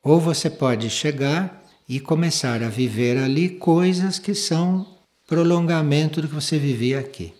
Ou 0.00 0.20
você 0.20 0.48
pode 0.48 0.88
chegar 0.88 1.60
e 1.88 1.98
começar 1.98 2.62
a 2.62 2.68
viver 2.68 3.18
ali 3.18 3.48
coisas 3.48 4.20
que 4.20 4.32
são 4.32 4.86
prolongamento 5.26 6.22
do 6.22 6.28
que 6.28 6.34
você 6.36 6.56
vivia 6.56 7.00
aqui. 7.00 7.34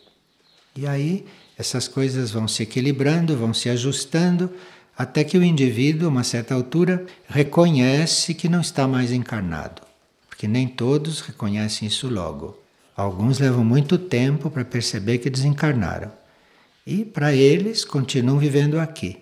E 0.75 0.88
aí 0.88 1.25
essas 1.57 1.87
coisas 1.87 2.33
vão 2.33 2.49
se 2.49 2.64
equilibrando, 2.64 3.37
vão 3.37 3.55
se 3.55 3.69
ajustando 3.69 4.53
até 4.99 5.23
que 5.23 5.38
o 5.38 5.45
indivíduo, 5.45 6.09
a 6.09 6.11
uma 6.11 6.25
certa 6.25 6.53
altura, 6.53 7.07
reconhece 7.29 8.35
que 8.35 8.49
não 8.49 8.61
está 8.61 8.88
mais 8.88 9.12
encarnado. 9.12 9.84
Porque 10.35 10.49
nem 10.49 10.67
todos 10.67 11.21
reconhecem 11.21 11.87
isso 11.87 12.09
logo. 12.09 12.59
Alguns 12.97 13.38
levam 13.38 13.64
muito 13.64 13.97
tempo 13.97 14.50
para 14.50 14.64
perceber 14.64 15.19
que 15.19 15.31
desencarnaram. 15.31 16.11
E 16.85 17.05
para 17.05 17.33
eles 17.33 17.85
continuam 17.85 18.37
vivendo 18.37 18.81
aqui. 18.81 19.19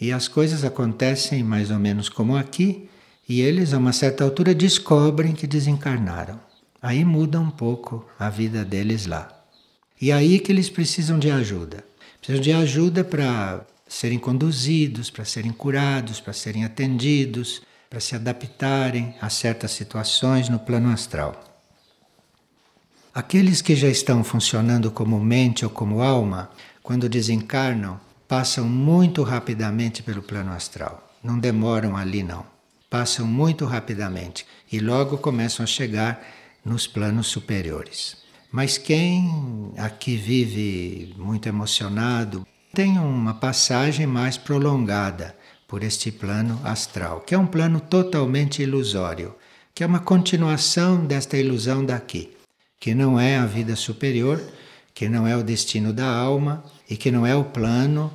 E 0.00 0.12
as 0.12 0.28
coisas 0.28 0.62
acontecem 0.62 1.42
mais 1.42 1.72
ou 1.72 1.80
menos 1.80 2.08
como 2.08 2.36
aqui, 2.36 2.88
e 3.28 3.40
eles, 3.40 3.74
a 3.74 3.78
uma 3.78 3.92
certa 3.92 4.22
altura, 4.22 4.54
descobrem 4.54 5.32
que 5.32 5.48
desencarnaram. 5.48 6.38
Aí 6.80 7.04
muda 7.04 7.40
um 7.40 7.50
pouco 7.50 8.06
a 8.16 8.30
vida 8.30 8.64
deles 8.64 9.04
lá. 9.04 9.28
E 10.00 10.12
aí 10.12 10.38
que 10.38 10.52
eles 10.52 10.70
precisam 10.70 11.18
de 11.18 11.28
ajuda. 11.28 11.84
Precisam 12.20 12.40
de 12.40 12.52
ajuda 12.52 13.02
para 13.02 13.66
serem 13.88 14.18
conduzidos, 14.20 15.10
para 15.10 15.24
serem 15.24 15.50
curados, 15.50 16.20
para 16.20 16.32
serem 16.32 16.64
atendidos, 16.64 17.62
para 17.88 18.00
se 18.00 18.14
adaptarem 18.14 19.14
a 19.20 19.30
certas 19.30 19.70
situações 19.70 20.48
no 20.48 20.58
plano 20.58 20.92
astral. 20.92 21.42
Aqueles 23.14 23.62
que 23.62 23.74
já 23.74 23.88
estão 23.88 24.22
funcionando 24.22 24.90
como 24.90 25.18
mente 25.18 25.64
ou 25.64 25.70
como 25.70 26.02
alma, 26.02 26.50
quando 26.82 27.08
desencarnam, 27.08 27.98
passam 28.28 28.64
muito 28.66 29.22
rapidamente 29.22 30.02
pelo 30.02 30.22
plano 30.22 30.52
astral. 30.52 31.14
Não 31.22 31.38
demoram 31.38 31.96
ali, 31.96 32.22
não. 32.22 32.44
Passam 32.90 33.26
muito 33.26 33.64
rapidamente 33.64 34.46
e 34.70 34.78
logo 34.78 35.18
começam 35.18 35.64
a 35.64 35.66
chegar 35.66 36.22
nos 36.64 36.86
planos 36.86 37.28
superiores. 37.28 38.18
Mas 38.52 38.76
quem 38.78 39.72
aqui 39.76 40.16
vive 40.16 41.14
muito 41.16 41.48
emocionado, 41.48 42.46
tem 42.74 42.98
uma 42.98 43.34
passagem 43.34 44.06
mais 44.06 44.36
prolongada 44.36 45.34
por 45.66 45.82
este 45.82 46.12
plano 46.12 46.60
astral, 46.64 47.20
que 47.20 47.34
é 47.34 47.38
um 47.38 47.46
plano 47.46 47.80
totalmente 47.80 48.62
ilusório, 48.62 49.34
que 49.74 49.82
é 49.82 49.86
uma 49.86 50.00
continuação 50.00 51.04
desta 51.04 51.36
ilusão 51.36 51.84
daqui, 51.84 52.36
que 52.80 52.94
não 52.94 53.18
é 53.18 53.36
a 53.36 53.46
vida 53.46 53.76
superior, 53.76 54.40
que 54.94 55.08
não 55.08 55.26
é 55.26 55.36
o 55.36 55.42
destino 55.42 55.92
da 55.92 56.08
alma 56.08 56.64
e 56.88 56.96
que 56.96 57.10
não 57.10 57.26
é 57.26 57.34
o 57.34 57.44
plano 57.44 58.12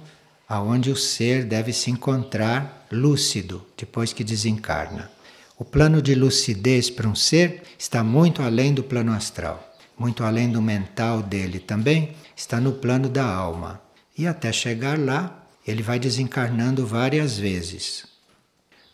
aonde 0.48 0.92
o 0.92 0.96
ser 0.96 1.46
deve 1.46 1.72
se 1.72 1.92
encontrar 1.92 2.88
lúcido 2.92 3.66
depois 3.78 4.12
que 4.12 4.24
desencarna. 4.24 5.10
O 5.58 5.64
plano 5.64 6.02
de 6.02 6.16
lucidez 6.16 6.90
para 6.90 7.08
um 7.08 7.16
ser 7.16 7.64
está 7.78 8.04
muito 8.04 8.42
além 8.42 8.74
do 8.74 8.84
plano 8.84 9.14
astral, 9.14 9.76
muito 9.98 10.24
além 10.24 10.52
do 10.52 10.62
mental 10.62 11.22
dele 11.22 11.60
também, 11.60 12.16
está 12.36 12.60
no 12.60 12.74
plano 12.74 13.08
da 13.08 13.24
alma. 13.24 13.80
E 14.18 14.26
até 14.26 14.52
chegar 14.52 15.00
lá, 15.00 15.41
ele 15.68 15.84
vai 15.84 16.00
desencarnando 16.00 16.86
várias 16.86 17.38
vezes. 17.38 18.06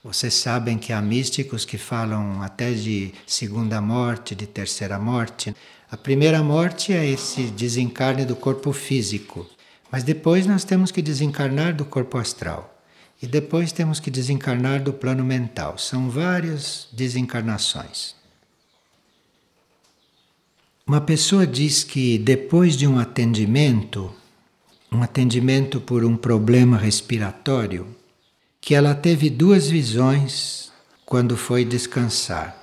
Vocês 0.03 0.33
sabem 0.33 0.77
que 0.77 0.93
há 0.93 1.01
místicos 1.01 1.65
que 1.65 1.77
falam 1.77 2.41
até 2.41 2.71
de 2.71 3.13
segunda 3.25 3.81
morte, 3.81 4.35
de 4.35 4.47
terceira 4.47 4.97
morte. 4.97 5.55
A 5.91 5.97
primeira 5.97 6.43
morte 6.43 6.93
é 6.93 7.05
esse 7.05 7.43
desencarne 7.47 8.25
do 8.25 8.35
corpo 8.35 8.71
físico, 8.71 9.45
mas 9.91 10.03
depois 10.03 10.45
nós 10.45 10.63
temos 10.63 10.91
que 10.91 11.01
desencarnar 11.01 11.75
do 11.75 11.85
corpo 11.85 12.17
astral. 12.17 12.73
E 13.21 13.25
depois 13.25 13.71
temos 13.71 13.99
que 13.99 14.11
desencarnar 14.11 14.81
do 14.83 14.93
plano 14.93 15.23
mental. 15.23 15.77
São 15.77 16.09
várias 16.09 16.87
desencarnações. 16.93 18.15
Uma 20.85 21.01
pessoa 21.01 21.45
diz 21.45 21.83
que 21.83 22.17
depois 22.17 22.77
de 22.77 22.87
um 22.87 22.97
atendimento, 22.99 24.13
um 24.91 25.03
atendimento 25.03 25.81
por 25.81 26.03
um 26.05 26.15
problema 26.15 26.77
respiratório, 26.77 27.87
que 28.61 28.73
ela 28.73 28.95
teve 28.95 29.29
duas 29.29 29.69
visões 29.69 30.71
quando 31.05 31.37
foi 31.37 31.63
descansar. 31.63 32.55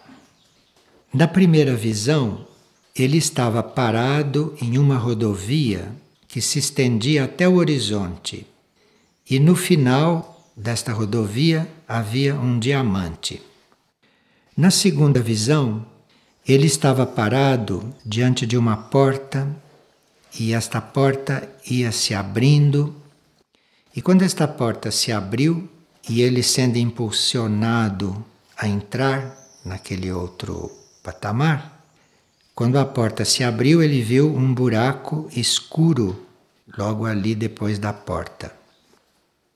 Na 1.12 1.28
primeira 1.28 1.74
visão, 1.74 2.46
ele 2.94 3.18
estava 3.18 3.62
parado 3.62 4.56
em 4.60 4.78
uma 4.78 4.96
rodovia 4.96 5.92
que 6.26 6.40
se 6.40 6.58
estendia 6.58 7.24
até 7.24 7.48
o 7.48 7.54
horizonte, 7.54 8.46
e 9.28 9.38
no 9.38 9.54
final 9.54 10.50
desta 10.56 10.92
rodovia 10.92 11.68
havia 11.86 12.34
um 12.34 12.58
diamante. 12.58 13.40
Na 14.56 14.70
segunda 14.70 15.20
visão, 15.20 15.84
ele 16.46 16.66
estava 16.66 17.06
parado 17.06 17.94
diante 18.04 18.46
de 18.46 18.56
uma 18.56 18.76
porta 18.76 19.48
e 20.38 20.52
esta 20.52 20.80
porta 20.80 21.48
ia 21.68 21.92
se 21.92 22.14
abrindo. 22.14 22.94
E 23.94 24.02
quando 24.02 24.22
esta 24.22 24.48
porta 24.48 24.90
se 24.90 25.12
abriu 25.12 25.68
e 26.08 26.22
ele 26.22 26.42
sendo 26.42 26.76
impulsionado 26.76 28.24
a 28.56 28.66
entrar 28.68 29.36
naquele 29.64 30.12
outro 30.12 30.70
patamar, 31.02 31.74
Quando 32.54 32.78
a 32.78 32.84
porta 32.84 33.24
se 33.24 33.42
abriu, 33.42 33.82
ele 33.82 34.00
viu 34.00 34.32
um 34.32 34.54
buraco 34.54 35.28
escuro 35.34 36.24
logo 36.78 37.04
ali 37.04 37.34
depois 37.34 37.80
da 37.80 37.92
porta. 37.92 38.54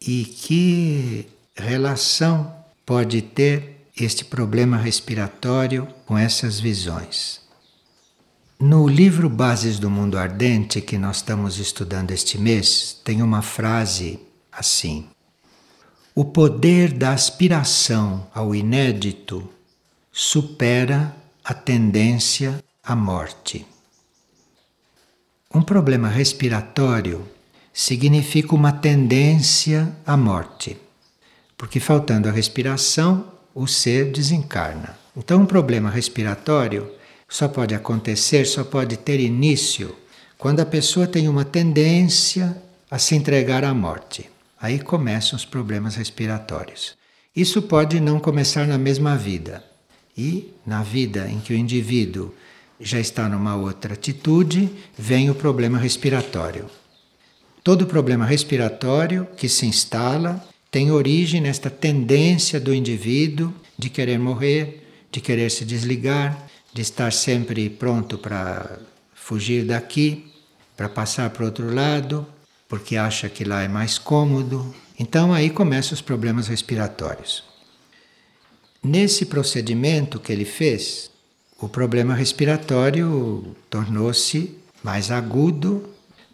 E 0.00 0.24
que 0.24 1.28
relação 1.54 2.52
pode 2.84 3.22
ter 3.22 3.86
este 3.96 4.24
problema 4.24 4.76
respiratório 4.76 5.86
com 6.06 6.18
essas 6.18 6.58
visões? 6.58 7.40
No 8.60 8.88
livro 8.88 9.28
Bases 9.28 9.78
do 9.78 9.88
Mundo 9.88 10.18
Ardente, 10.18 10.80
que 10.80 10.98
nós 10.98 11.18
estamos 11.18 11.60
estudando 11.60 12.10
este 12.10 12.36
mês, 12.36 13.00
tem 13.04 13.22
uma 13.22 13.40
frase 13.40 14.18
assim: 14.50 15.06
O 16.12 16.24
poder 16.24 16.92
da 16.92 17.12
aspiração 17.12 18.26
ao 18.34 18.52
inédito 18.56 19.48
supera 20.10 21.14
a 21.44 21.54
tendência 21.54 22.58
à 22.82 22.96
morte. 22.96 23.64
Um 25.54 25.62
problema 25.62 26.08
respiratório 26.08 27.24
significa 27.72 28.56
uma 28.56 28.72
tendência 28.72 29.96
à 30.04 30.16
morte, 30.16 30.76
porque 31.56 31.78
faltando 31.78 32.28
a 32.28 32.32
respiração, 32.32 33.24
o 33.54 33.68
ser 33.68 34.10
desencarna. 34.10 34.98
Então, 35.16 35.42
um 35.42 35.46
problema 35.46 35.88
respiratório 35.88 36.97
só 37.28 37.46
pode 37.46 37.74
acontecer, 37.74 38.46
só 38.46 38.64
pode 38.64 38.96
ter 38.96 39.20
início 39.20 39.94
quando 40.38 40.60
a 40.60 40.66
pessoa 40.66 41.06
tem 41.06 41.28
uma 41.28 41.44
tendência 41.44 42.56
a 42.90 42.98
se 42.98 43.14
entregar 43.14 43.64
à 43.64 43.74
morte. 43.74 44.30
Aí 44.60 44.78
começam 44.78 45.36
os 45.36 45.44
problemas 45.44 45.94
respiratórios. 45.96 46.96
Isso 47.36 47.60
pode 47.60 48.00
não 48.00 48.18
começar 48.18 48.66
na 48.66 48.78
mesma 48.78 49.16
vida. 49.16 49.62
E 50.16 50.52
na 50.66 50.82
vida 50.82 51.28
em 51.28 51.38
que 51.38 51.52
o 51.52 51.56
indivíduo 51.56 52.34
já 52.80 52.98
está 52.98 53.28
numa 53.28 53.56
outra 53.56 53.94
atitude, 53.94 54.68
vem 54.96 55.30
o 55.30 55.34
problema 55.34 55.78
respiratório. 55.78 56.66
Todo 57.62 57.86
problema 57.86 58.24
respiratório 58.24 59.28
que 59.36 59.48
se 59.48 59.66
instala 59.66 60.42
tem 60.70 60.90
origem 60.90 61.40
nesta 61.40 61.70
tendência 61.70 62.58
do 62.58 62.74
indivíduo 62.74 63.52
de 63.78 63.88
querer 63.90 64.18
morrer, 64.18 64.88
de 65.10 65.20
querer 65.20 65.50
se 65.50 65.64
desligar, 65.64 66.47
de 66.78 66.82
estar 66.82 67.12
sempre 67.12 67.68
pronto 67.68 68.16
para 68.16 68.78
fugir 69.12 69.64
daqui, 69.64 70.32
para 70.76 70.88
passar 70.88 71.28
para 71.30 71.44
outro 71.44 71.74
lado, 71.74 72.24
porque 72.68 72.96
acha 72.96 73.28
que 73.28 73.42
lá 73.42 73.64
é 73.64 73.66
mais 73.66 73.98
cômodo. 73.98 74.72
Então 74.96 75.32
aí 75.34 75.50
começam 75.50 75.94
os 75.94 76.00
problemas 76.00 76.46
respiratórios. 76.46 77.42
Nesse 78.80 79.26
procedimento 79.26 80.20
que 80.20 80.30
ele 80.30 80.44
fez, 80.44 81.10
o 81.58 81.68
problema 81.68 82.14
respiratório 82.14 83.56
tornou-se 83.68 84.56
mais 84.80 85.10
agudo, 85.10 85.84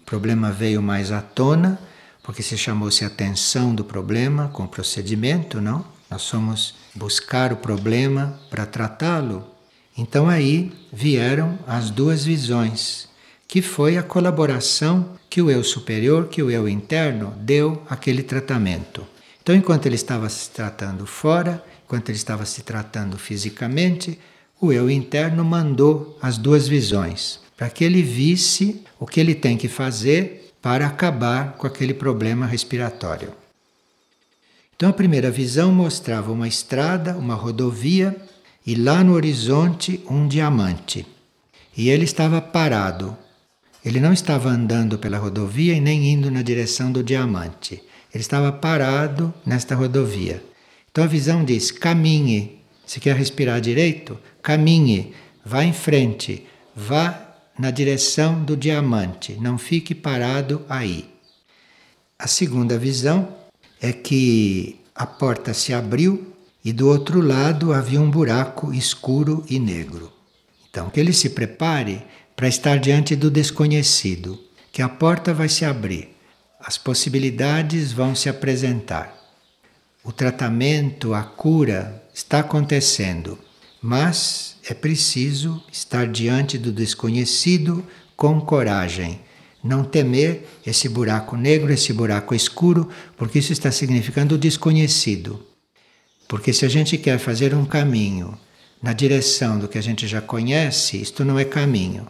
o 0.02 0.04
problema 0.04 0.52
veio 0.52 0.82
mais 0.82 1.10
à 1.10 1.22
tona, 1.22 1.78
porque 2.22 2.42
se 2.42 2.58
chamou-se 2.58 3.02
atenção 3.02 3.74
do 3.74 3.82
problema 3.82 4.48
com 4.48 4.64
o 4.64 4.68
procedimento, 4.68 5.58
não? 5.58 5.86
Nós 6.10 6.28
fomos 6.28 6.74
buscar 6.94 7.50
o 7.50 7.56
problema 7.56 8.38
para 8.50 8.66
tratá-lo 8.66 9.53
então 9.96 10.28
aí 10.28 10.72
vieram 10.92 11.58
as 11.66 11.90
duas 11.90 12.24
visões, 12.24 13.08
que 13.46 13.62
foi 13.62 13.96
a 13.96 14.02
colaboração 14.02 15.10
que 15.30 15.40
o 15.40 15.50
eu 15.50 15.62
superior, 15.62 16.28
que 16.28 16.42
o 16.42 16.50
eu 16.50 16.68
interno 16.68 17.32
deu 17.38 17.82
àquele 17.88 18.22
tratamento. 18.22 19.06
Então, 19.42 19.54
enquanto 19.54 19.86
ele 19.86 19.94
estava 19.94 20.28
se 20.28 20.50
tratando 20.50 21.06
fora, 21.06 21.64
enquanto 21.84 22.08
ele 22.08 22.16
estava 22.16 22.46
se 22.46 22.62
tratando 22.62 23.18
fisicamente, 23.18 24.18
o 24.60 24.72
eu 24.72 24.90
interno 24.90 25.44
mandou 25.44 26.18
as 26.22 26.38
duas 26.38 26.66
visões, 26.66 27.40
para 27.56 27.68
que 27.68 27.84
ele 27.84 28.02
visse 28.02 28.82
o 28.98 29.06
que 29.06 29.20
ele 29.20 29.34
tem 29.34 29.56
que 29.56 29.68
fazer 29.68 30.52
para 30.62 30.86
acabar 30.86 31.52
com 31.52 31.66
aquele 31.66 31.92
problema 31.92 32.46
respiratório. 32.46 33.32
Então, 34.74 34.88
a 34.88 34.92
primeira 34.94 35.30
visão 35.30 35.72
mostrava 35.72 36.32
uma 36.32 36.48
estrada, 36.48 37.16
uma 37.16 37.34
rodovia 37.34 38.16
e 38.66 38.74
lá 38.74 39.04
no 39.04 39.12
horizonte 39.12 40.02
um 40.08 40.26
diamante. 40.26 41.06
E 41.76 41.88
ele 41.88 42.04
estava 42.04 42.40
parado. 42.40 43.16
Ele 43.84 44.00
não 44.00 44.12
estava 44.12 44.48
andando 44.48 44.98
pela 44.98 45.18
rodovia 45.18 45.74
e 45.74 45.80
nem 45.80 46.12
indo 46.12 46.30
na 46.30 46.42
direção 46.42 46.90
do 46.90 47.02
diamante. 47.02 47.82
Ele 48.12 48.22
estava 48.22 48.50
parado 48.52 49.34
nesta 49.44 49.74
rodovia. 49.74 50.42
Então 50.90 51.04
a 51.04 51.08
visão 51.08 51.44
diz: 51.44 51.70
caminhe. 51.70 52.60
Se 52.86 53.00
quer 53.00 53.16
respirar 53.16 53.60
direito, 53.60 54.18
caminhe, 54.42 55.14
vá 55.44 55.64
em 55.64 55.72
frente, 55.72 56.46
vá 56.76 57.34
na 57.58 57.70
direção 57.70 58.44
do 58.44 58.56
diamante, 58.56 59.34
não 59.40 59.56
fique 59.56 59.94
parado 59.94 60.64
aí. 60.68 61.08
A 62.18 62.26
segunda 62.26 62.78
visão 62.78 63.34
é 63.80 63.92
que 63.92 64.80
a 64.94 65.06
porta 65.06 65.54
se 65.54 65.72
abriu 65.72 66.33
e 66.64 66.72
do 66.72 66.88
outro 66.88 67.20
lado 67.20 67.72
havia 67.72 68.00
um 68.00 68.10
buraco 68.10 68.72
escuro 68.72 69.44
e 69.50 69.58
negro. 69.58 70.10
Então, 70.70 70.88
que 70.88 70.98
ele 70.98 71.12
se 71.12 71.30
prepare 71.30 72.02
para 72.34 72.48
estar 72.48 72.78
diante 72.78 73.14
do 73.14 73.30
desconhecido, 73.30 74.40
que 74.72 74.80
a 74.80 74.88
porta 74.88 75.34
vai 75.34 75.48
se 75.48 75.64
abrir, 75.64 76.16
as 76.58 76.78
possibilidades 76.78 77.92
vão 77.92 78.14
se 78.14 78.28
apresentar. 78.28 79.14
O 80.02 80.10
tratamento, 80.10 81.12
a 81.12 81.22
cura 81.22 82.02
está 82.14 82.40
acontecendo, 82.40 83.38
mas 83.80 84.56
é 84.68 84.72
preciso 84.72 85.62
estar 85.70 86.06
diante 86.06 86.56
do 86.56 86.72
desconhecido 86.72 87.84
com 88.16 88.40
coragem. 88.40 89.20
Não 89.62 89.84
temer 89.84 90.46
esse 90.66 90.88
buraco 90.88 91.36
negro, 91.36 91.72
esse 91.72 91.92
buraco 91.92 92.34
escuro, 92.34 92.88
porque 93.16 93.38
isso 93.38 93.52
está 93.52 93.70
significando 93.70 94.34
o 94.34 94.38
desconhecido. 94.38 95.53
Porque 96.28 96.52
se 96.52 96.64
a 96.64 96.68
gente 96.68 96.96
quer 96.98 97.18
fazer 97.18 97.54
um 97.54 97.64
caminho 97.64 98.38
na 98.82 98.92
direção 98.92 99.58
do 99.58 99.68
que 99.68 99.78
a 99.78 99.82
gente 99.82 100.06
já 100.06 100.20
conhece, 100.20 101.00
isto 101.00 101.24
não 101.24 101.38
é 101.38 101.44
caminho. 101.44 102.06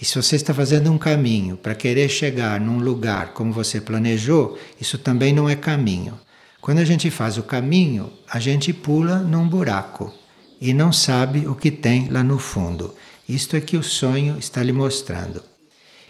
E 0.00 0.04
se 0.04 0.16
você 0.16 0.36
está 0.36 0.52
fazendo 0.52 0.90
um 0.90 0.98
caminho 0.98 1.56
para 1.56 1.74
querer 1.74 2.08
chegar 2.08 2.60
num 2.60 2.78
lugar 2.78 3.32
como 3.34 3.52
você 3.52 3.80
planejou, 3.80 4.58
isso 4.80 4.98
também 4.98 5.32
não 5.32 5.48
é 5.48 5.54
caminho. 5.54 6.18
Quando 6.60 6.78
a 6.78 6.84
gente 6.84 7.10
faz 7.10 7.38
o 7.38 7.42
caminho, 7.42 8.12
a 8.28 8.38
gente 8.38 8.72
pula 8.72 9.18
num 9.18 9.48
buraco 9.48 10.12
e 10.60 10.72
não 10.72 10.92
sabe 10.92 11.46
o 11.46 11.54
que 11.54 11.70
tem 11.70 12.08
lá 12.08 12.22
no 12.22 12.38
fundo. 12.38 12.94
Isto 13.28 13.56
é 13.56 13.60
que 13.60 13.76
o 13.76 13.82
sonho 13.82 14.36
está 14.38 14.62
lhe 14.62 14.72
mostrando. 14.72 15.42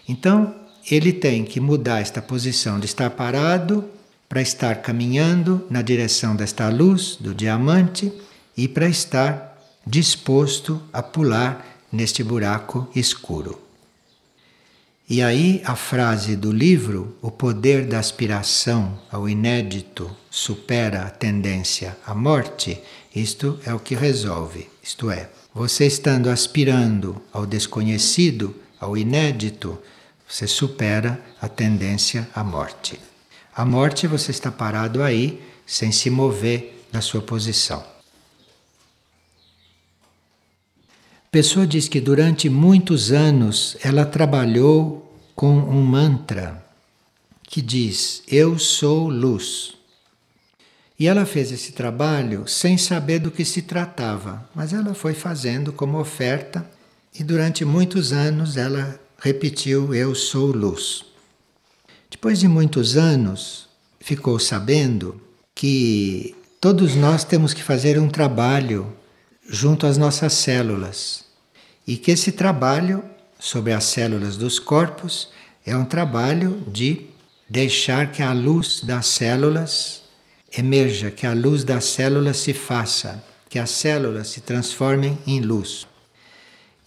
Então, 0.07 0.55
ele 0.89 1.13
tem 1.13 1.43
que 1.43 1.59
mudar 1.59 2.01
esta 2.01 2.21
posição 2.21 2.79
de 2.79 2.85
estar 2.85 3.09
parado 3.11 3.87
para 4.27 4.41
estar 4.41 4.81
caminhando 4.81 5.65
na 5.69 5.81
direção 5.81 6.35
desta 6.35 6.69
luz 6.69 7.17
do 7.19 7.33
diamante 7.33 8.11
e 8.55 8.67
para 8.67 8.87
estar 8.87 9.57
disposto 9.85 10.81
a 10.91 11.03
pular 11.03 11.65
neste 11.91 12.23
buraco 12.23 12.87
escuro. 12.95 13.61
E 15.09 15.21
aí 15.21 15.61
a 15.65 15.75
frase 15.75 16.35
do 16.35 16.51
livro, 16.51 17.15
o 17.21 17.29
poder 17.29 17.85
da 17.85 17.99
aspiração 17.99 18.99
ao 19.11 19.27
inédito 19.27 20.09
supera 20.31 21.03
a 21.03 21.09
tendência 21.09 21.97
à 22.05 22.15
morte, 22.15 22.81
isto 23.13 23.59
é 23.65 23.73
o 23.73 23.79
que 23.79 23.95
resolve. 23.95 24.67
Isto 24.81 25.11
é, 25.11 25.29
você 25.53 25.85
estando 25.85 26.29
aspirando 26.29 27.21
ao 27.31 27.45
desconhecido, 27.45 28.55
ao 28.79 28.97
inédito, 28.97 29.77
você 30.27 30.47
supera 30.47 31.21
a 31.39 31.47
tendência 31.47 32.27
à 32.33 32.43
morte. 32.43 32.99
A 33.55 33.63
morte 33.63 34.07
você 34.07 34.31
está 34.31 34.51
parado 34.51 35.03
aí, 35.03 35.41
sem 35.65 35.91
se 35.91 36.09
mover 36.09 36.87
da 36.91 37.01
sua 37.01 37.21
posição. 37.21 37.83
Pessoa 41.31 41.65
diz 41.65 41.87
que 41.87 41.99
durante 41.99 42.49
muitos 42.49 43.11
anos 43.11 43.77
ela 43.83 44.05
trabalhou 44.05 45.17
com 45.35 45.51
um 45.51 45.83
mantra 45.83 46.63
que 47.43 47.61
diz: 47.61 48.23
Eu 48.27 48.57
sou 48.57 49.09
luz. 49.09 49.73
E 50.99 51.07
ela 51.07 51.25
fez 51.25 51.51
esse 51.51 51.73
trabalho 51.73 52.47
sem 52.47 52.77
saber 52.77 53.19
do 53.19 53.31
que 53.31 53.45
se 53.45 53.63
tratava, 53.63 54.47
mas 54.55 54.73
ela 54.73 54.93
foi 54.93 55.13
fazendo 55.13 55.73
como 55.73 55.99
oferta 55.99 56.67
e 57.13 57.23
durante 57.23 57.65
muitos 57.65 58.11
anos 58.11 58.57
ela 58.57 58.99
repetiu: 59.19 59.93
Eu 59.93 60.15
sou 60.15 60.47
luz. 60.47 61.12
Depois 62.13 62.39
de 62.39 62.47
muitos 62.47 62.95
anos, 62.95 63.67
ficou 63.99 64.37
sabendo 64.37 65.19
que 65.55 66.35
todos 66.61 66.95
nós 66.95 67.23
temos 67.23 67.55
que 67.55 67.63
fazer 67.63 67.99
um 67.99 68.07
trabalho 68.07 68.95
junto 69.49 69.87
às 69.87 69.97
nossas 69.97 70.33
células 70.33 71.25
e 71.87 71.97
que 71.97 72.11
esse 72.11 72.31
trabalho 72.31 73.03
sobre 73.39 73.73
as 73.73 73.85
células 73.85 74.37
dos 74.37 74.59
corpos 74.59 75.29
é 75.65 75.75
um 75.75 75.83
trabalho 75.83 76.63
de 76.67 77.07
deixar 77.49 78.11
que 78.11 78.21
a 78.21 78.31
luz 78.31 78.81
das 78.81 79.07
células 79.07 80.03
emerja, 80.55 81.09
que 81.09 81.25
a 81.25 81.33
luz 81.33 81.63
das 81.63 81.83
células 81.83 82.37
se 82.37 82.53
faça, 82.53 83.23
que 83.49 83.57
as 83.57 83.71
células 83.71 84.27
se 84.27 84.41
transformem 84.41 85.17
em 85.25 85.41
luz. 85.41 85.87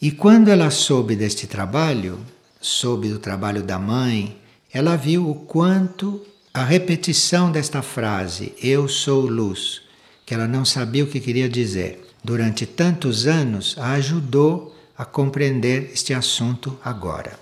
E 0.01 0.13
quando 0.13 0.49
ela 0.49 0.71
soube 0.71 1.17
deste 1.17 1.49
trabalho, 1.49 2.21
soube 2.61 3.09
do 3.09 3.19
trabalho 3.19 3.63
da 3.65 3.77
mãe, 3.77 4.46
ela 4.77 4.95
viu 4.95 5.31
o 5.31 5.35
quanto 5.35 6.21
a 6.53 6.63
repetição 6.63 7.51
desta 7.51 7.81
frase, 7.81 8.53
eu 8.63 8.87
sou 8.87 9.23
luz, 9.23 9.81
que 10.27 10.35
ela 10.35 10.47
não 10.47 10.67
sabia 10.67 11.03
o 11.03 11.07
que 11.07 11.19
queria 11.19 11.49
dizer, 11.49 12.07
durante 12.23 12.67
tantos 12.67 13.27
anos, 13.27 13.75
a 13.79 13.93
ajudou 13.93 14.77
a 14.95 15.03
compreender 15.03 15.93
este 15.95 16.13
assunto 16.13 16.79
agora. 16.85 17.41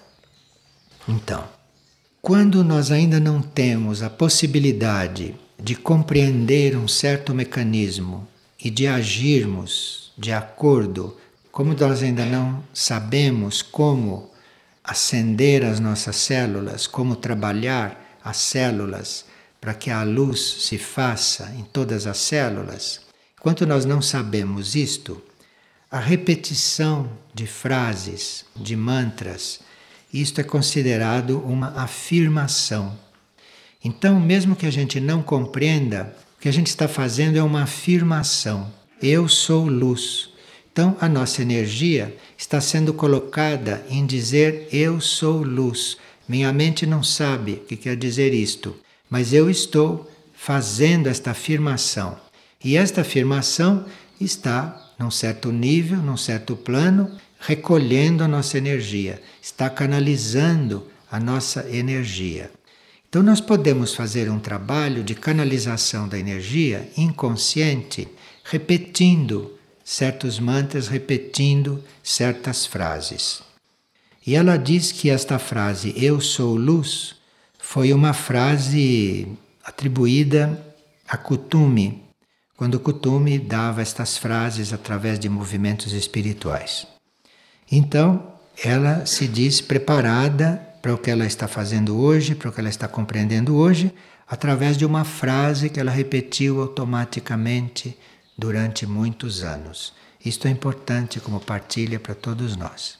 Então, 1.09 1.43
quando 2.23 2.63
nós 2.63 2.93
ainda 2.93 3.19
não 3.19 3.43
temos 3.43 4.01
a 4.01 4.09
possibilidade 4.09 5.35
de 5.61 5.75
compreender 5.75 6.77
um 6.77 6.87
certo 6.87 7.35
mecanismo 7.35 8.29
e 8.63 8.71
de 8.71 8.87
agirmos 8.87 10.13
de 10.17 10.31
acordo, 10.31 11.17
como 11.51 11.75
nós 11.75 12.01
ainda 12.01 12.25
não 12.25 12.63
sabemos 12.73 13.61
como 13.61 14.33
acender 14.85 15.65
as 15.65 15.81
nossas 15.81 16.17
células, 16.17 16.87
como 16.87 17.17
trabalhar 17.17 18.19
as 18.23 18.37
células 18.37 19.25
para 19.59 19.73
que 19.73 19.91
a 19.91 20.03
luz 20.03 20.41
se 20.61 20.77
faça 20.77 21.51
em 21.59 21.63
todas 21.63 22.07
as 22.07 22.19
células, 22.19 23.01
enquanto 23.39 23.67
nós 23.67 23.87
não 23.87 24.03
sabemos 24.03 24.75
isto, 24.75 25.23
a 25.91 25.99
repetição 25.99 27.11
de 27.33 27.47
frases, 27.47 28.45
de 28.55 28.77
mantras, 28.77 29.61
isto 30.13 30.41
é 30.41 30.45
considerado 30.45 31.39
uma 31.39 31.69
afirmação. 31.81 32.99
Então, 33.83 34.21
mesmo 34.21 34.55
que 34.55 34.67
a 34.67 34.71
gente 34.71 35.01
não 35.01 35.23
compreenda, 35.23 36.15
o 36.37 36.41
que 36.43 36.49
a 36.49 36.53
gente 36.53 36.67
está 36.67 36.87
fazendo 36.87 37.39
é 37.39 37.43
uma 37.43 37.63
afirmação. 37.63 38.73
Eu 39.01 39.29
sou 39.29 39.67
luz. 39.67 40.34
Então, 40.75 40.97
a 41.01 41.09
nossa 41.09 41.41
energia 41.41 42.17
está 42.37 42.61
sendo 42.61 42.93
colocada 42.93 43.87
em 43.89 44.05
dizer 44.05 44.67
eu 44.73 45.01
sou 45.01 45.41
luz. 45.41 45.97
Minha 46.29 46.53
mente 46.53 46.85
não 46.85 47.01
sabe 47.01 47.53
o 47.53 47.61
que 47.61 47.77
quer 47.77 47.97
dizer 47.97 48.35
isto, 48.35 48.75
mas 49.09 49.33
eu 49.33 49.49
estou 49.49 50.11
fazendo 50.35 51.07
esta 51.07 51.31
afirmação. 51.31 52.19
E 52.65 52.77
esta 52.77 53.03
afirmação 53.03 53.87
está 54.21 54.93
num 54.99 55.13
certo 55.13 55.53
nível, 55.53 55.99
num 55.99 56.17
certo 56.17 56.57
plano, 56.57 57.09
recolhendo 57.39 58.25
a 58.25 58.29
nossa 58.29 58.59
energia, 58.59 59.23
está 59.41 59.71
canalizando 59.71 60.89
a 61.09 61.21
nossa 61.21 61.71
energia. 61.71 62.51
Então, 63.09 63.23
nós 63.23 63.41
podemos 63.41 63.95
fazer 63.95 64.29
um 64.29 64.41
trabalho 64.41 65.05
de 65.05 65.15
canalização 65.15 66.09
da 66.09 66.19
energia 66.19 66.91
inconsciente, 66.97 68.09
repetindo 68.43 69.54
certos 69.85 70.41
mantras, 70.41 70.89
repetindo 70.89 71.85
certas 72.03 72.65
frases. 72.65 73.43
E 74.27 74.35
ela 74.35 74.57
diz 74.57 74.91
que 74.91 75.11
esta 75.11 75.39
frase, 75.39 75.93
Eu 75.97 76.21
sou 76.21 76.57
luz, 76.57 77.17
foi 77.59 77.93
uma 77.93 78.15
frase 78.15 79.29
atribuída 79.63 80.59
a 81.07 81.17
Kutumi, 81.17 82.03
quando 82.57 82.81
Kutumi 82.81 83.39
dava 83.39 83.83
estas 83.83 84.17
frases 84.17 84.73
através 84.73 85.19
de 85.19 85.29
movimentos 85.29 85.93
espirituais. 85.93 86.87
Então, 87.71 88.33
ela 88.63 89.05
se 89.05 89.27
diz 89.27 89.61
preparada 89.61 90.57
para 90.81 90.95
o 90.95 90.99
que 90.99 91.11
ela 91.11 91.27
está 91.27 91.49
fazendo 91.49 91.99
hoje, 91.99 92.35
para 92.35 92.49
o 92.49 92.53
que 92.53 92.61
ela 92.61 92.69
está 92.69 92.87
compreendendo 92.87 93.57
hoje, 93.57 93.93
através 94.29 94.77
de 94.77 94.87
uma 94.87 95.05
frase 95.05 95.69
que 95.69 95.81
ela 95.81 95.91
repetiu 95.91 96.61
automaticamente 96.61 97.99
durante 98.37 98.87
muitos 98.87 99.43
anos. 99.43 99.93
Isto 100.25 100.49
é 100.49 100.51
importante 100.51 101.21
como 101.21 101.41
partilha 101.41 102.01
para 102.01 102.15
todos 102.15 102.57
nós. 102.57 102.99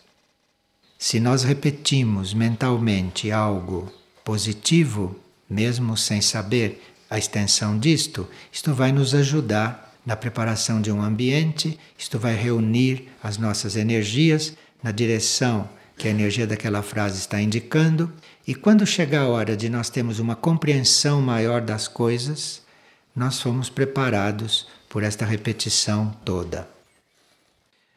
Se 0.99 1.19
nós 1.21 1.43
repetimos 1.43 2.33
mentalmente 2.33 3.31
algo 3.31 3.93
positivo, 4.25 5.19
mesmo 5.49 5.97
sem 5.97 6.21
saber 6.21 6.83
a 7.11 7.19
extensão 7.19 7.79
disto, 7.79 8.29
isto 8.53 8.73
vai 8.75 8.93
nos 8.93 9.15
ajudar 9.15 9.95
na 10.05 10.17
preparação 10.17 10.81
de 10.81 10.93
um 10.93 11.03
ambiente, 11.03 11.79
isto 11.99 12.19
vai 12.19 12.35
reunir 12.35 13.09
as 13.23 13.39
nossas 13.39 13.77
energias 13.77 14.55
na 14.83 14.91
direção 14.91 15.69
que 15.97 16.09
a 16.09 16.11
energia 16.11 16.47
daquela 16.47 16.83
frase 16.83 17.21
está 17.21 17.41
indicando, 17.41 18.13
e 18.47 18.55
quando 18.55 18.87
chegar 18.87 19.23
a 19.23 19.29
hora 19.29 19.57
de 19.57 19.69
nós 19.69 19.89
termos 19.89 20.19
uma 20.19 20.37
compreensão 20.37 21.23
maior 21.23 21.61
das 21.61 21.89
coisas, 21.89 22.63
nós 23.15 23.41
fomos 23.41 23.71
preparados 23.71 24.67
por 24.95 25.03
esta 25.03 25.25
repetição 25.25 26.17
toda. 26.25 26.69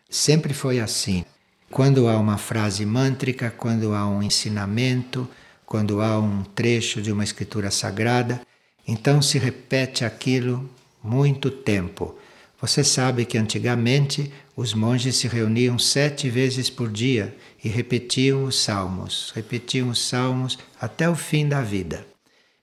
Sempre 0.10 0.52
foi 0.52 0.80
assim. 0.80 1.24
Quando 1.70 2.08
há 2.08 2.18
uma 2.18 2.40
frase 2.40 2.84
mântrica, 2.88 3.54
quando 3.56 3.94
há 3.94 4.10
um 4.10 4.24
ensinamento, 4.24 5.30
quando 5.64 6.02
há 6.02 6.18
um 6.18 6.44
trecho 6.44 7.00
de 7.00 7.12
uma 7.12 7.24
escritura 7.24 7.70
sagrada, 7.70 8.42
então 8.88 9.22
se 9.22 9.38
repete 9.38 10.04
aquilo 10.04 10.68
muito 11.04 11.52
tempo. 11.52 12.18
Você 12.60 12.84
sabe 12.84 13.26
que 13.26 13.38
antigamente 13.38 14.34
os 14.56 14.74
monges 14.74 15.18
se 15.18 15.28
reuniam 15.28 15.78
sete 15.78 16.32
vezes 16.32 16.68
por 16.68 16.90
dia 16.90 17.38
e 17.64 17.70
repetiam 17.70 18.46
os 18.46 18.60
salmos, 18.60 19.32
repetiam 19.36 19.90
os 19.90 20.04
salmos 20.04 20.58
até 20.82 21.08
o 21.08 21.14
fim 21.14 21.48
da 21.48 21.62
vida. 21.62 22.08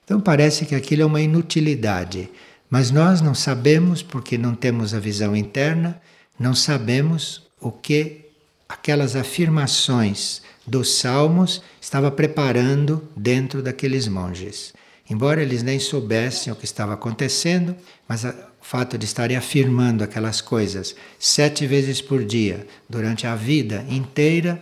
Então 0.05 0.21
parece 0.21 0.67
que 0.67 0.75
aquilo 0.75 1.03
é 1.03 1.07
uma 1.07 1.21
inutilidade, 1.21 2.29
mas 2.75 2.91
nós 2.91 3.21
não 3.21 3.37
sabemos 3.37 4.03
porque 4.03 4.37
não 4.37 4.53
temos 4.53 4.95
a 4.95 4.99
visão 4.99 5.37
interna, 5.37 6.03
não 6.37 6.57
sabemos 6.57 7.45
o 7.61 7.71
que 7.71 8.23
aquelas 8.69 9.15
afirmações 9.15 10.43
dos 10.67 10.97
salmos 10.97 11.63
estava 11.81 12.11
preparando 12.11 13.09
dentro 13.17 13.63
daqueles 13.63 14.09
monges. 14.09 14.75
Embora 15.09 15.41
eles 15.41 15.63
nem 15.63 15.79
soubessem 15.79 16.53
o 16.53 16.57
que 16.57 16.65
estava 16.65 16.95
acontecendo, 16.95 17.77
mas 18.09 18.25
o 18.25 18.33
fato 18.61 18.99
de 18.99 19.05
estarem 19.05 19.37
afirmando 19.37 20.03
aquelas 20.03 20.41
coisas 20.41 20.97
sete 21.17 21.69
vezes 21.69 22.03
por 22.03 22.25
dia 22.25 22.67
durante 22.91 23.25
a 23.25 23.37
vida 23.37 23.87
inteira 23.89 24.61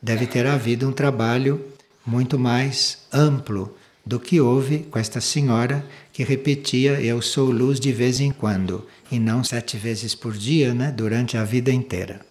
deve 0.00 0.28
ter 0.28 0.46
havido 0.46 0.88
um 0.88 0.92
trabalho 0.92 1.60
muito 2.06 2.38
mais 2.38 2.98
amplo 3.12 3.76
do 4.06 4.18
que 4.18 4.40
houve 4.40 4.84
com 4.90 4.98
esta 4.98 5.20
senhora 5.20 5.84
que 6.18 6.24
repetia 6.24 7.00
eu 7.00 7.22
sou 7.22 7.48
luz 7.48 7.78
de 7.78 7.92
vez 7.92 8.18
em 8.18 8.32
quando 8.32 8.84
e 9.08 9.20
não 9.20 9.44
sete 9.44 9.76
vezes 9.76 10.16
por 10.16 10.36
dia, 10.36 10.74
né, 10.74 10.90
durante 10.90 11.36
a 11.36 11.44
vida 11.44 11.70
inteira. 11.70 12.26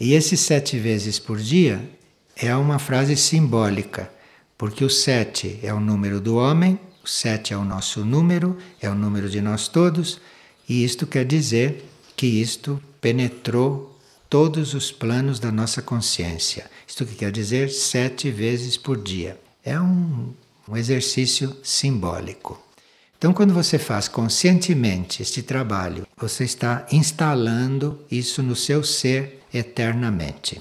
E 0.00 0.14
esses 0.14 0.40
sete 0.40 0.78
vezes 0.78 1.18
por 1.18 1.36
dia 1.36 1.86
é 2.34 2.56
uma 2.56 2.78
frase 2.78 3.18
simbólica, 3.18 4.10
porque 4.56 4.82
o 4.82 4.88
sete 4.88 5.60
é 5.62 5.74
o 5.74 5.78
número 5.78 6.22
do 6.22 6.36
homem, 6.36 6.80
o 7.04 7.06
sete 7.06 7.52
é 7.52 7.56
o 7.58 7.66
nosso 7.66 8.02
número, 8.02 8.56
é 8.80 8.88
o 8.88 8.94
número 8.94 9.28
de 9.28 9.42
nós 9.42 9.68
todos, 9.68 10.18
e 10.66 10.82
isto 10.82 11.06
quer 11.06 11.26
dizer 11.26 11.84
que 12.16 12.26
isto 12.26 12.82
penetrou 12.98 13.94
todos 14.30 14.72
os 14.72 14.90
planos 14.90 15.38
da 15.38 15.52
nossa 15.52 15.82
consciência. 15.82 16.70
Isto 16.88 17.04
que 17.04 17.14
quer 17.14 17.30
dizer 17.30 17.68
sete 17.68 18.30
vezes 18.30 18.78
por 18.78 18.96
dia. 18.96 19.38
É 19.62 19.78
um, 19.78 20.32
um 20.68 20.76
exercício 20.76 21.56
simbólico. 21.62 22.60
Então, 23.16 23.32
quando 23.32 23.54
você 23.54 23.78
faz 23.78 24.08
conscientemente 24.08 25.22
este 25.22 25.42
trabalho, 25.42 26.06
você 26.16 26.44
está 26.44 26.86
instalando 26.92 28.04
isso 28.10 28.42
no 28.42 28.54
seu 28.54 28.84
ser 28.84 29.42
eternamente. 29.52 30.60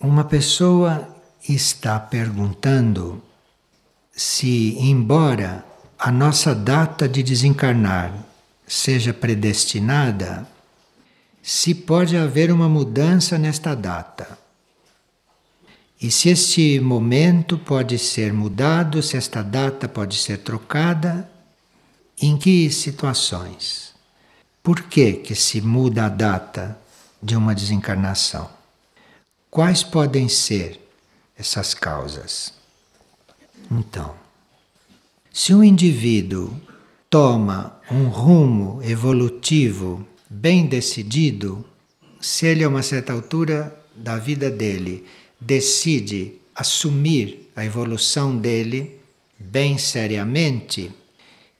Uma 0.00 0.24
pessoa 0.24 1.08
está 1.48 1.98
perguntando 1.98 3.22
se, 4.12 4.76
embora 4.78 5.64
a 5.98 6.10
nossa 6.10 6.54
data 6.54 7.08
de 7.08 7.22
desencarnar 7.22 8.12
seja 8.66 9.12
predestinada, 9.12 10.46
se 11.42 11.74
pode 11.74 12.16
haver 12.16 12.50
uma 12.50 12.68
mudança 12.68 13.36
nesta 13.36 13.74
data. 13.74 14.43
E 16.00 16.10
se 16.10 16.28
este 16.28 16.80
momento 16.80 17.56
pode 17.56 17.98
ser 17.98 18.32
mudado, 18.32 19.02
se 19.02 19.16
esta 19.16 19.42
data 19.42 19.88
pode 19.88 20.16
ser 20.18 20.38
trocada, 20.38 21.30
em 22.20 22.36
que 22.36 22.70
situações? 22.70 23.94
Por 24.62 24.82
que, 24.82 25.14
que 25.14 25.34
se 25.34 25.60
muda 25.60 26.06
a 26.06 26.08
data 26.08 26.78
de 27.22 27.36
uma 27.36 27.54
desencarnação? 27.54 28.50
Quais 29.50 29.82
podem 29.82 30.28
ser 30.28 30.80
essas 31.36 31.74
causas? 31.74 32.52
Então, 33.70 34.14
se 35.32 35.54
um 35.54 35.62
indivíduo 35.62 36.54
toma 37.08 37.78
um 37.90 38.08
rumo 38.08 38.82
evolutivo 38.82 40.06
bem 40.28 40.66
decidido, 40.66 41.64
se 42.20 42.46
ele 42.46 42.64
a 42.64 42.68
uma 42.68 42.82
certa 42.82 43.12
altura 43.12 43.76
da 43.94 44.16
vida 44.16 44.50
dele 44.50 45.04
decide 45.44 46.32
assumir 46.54 47.50
a 47.54 47.64
evolução 47.64 48.36
dele 48.36 48.98
bem 49.38 49.76
seriamente, 49.76 50.90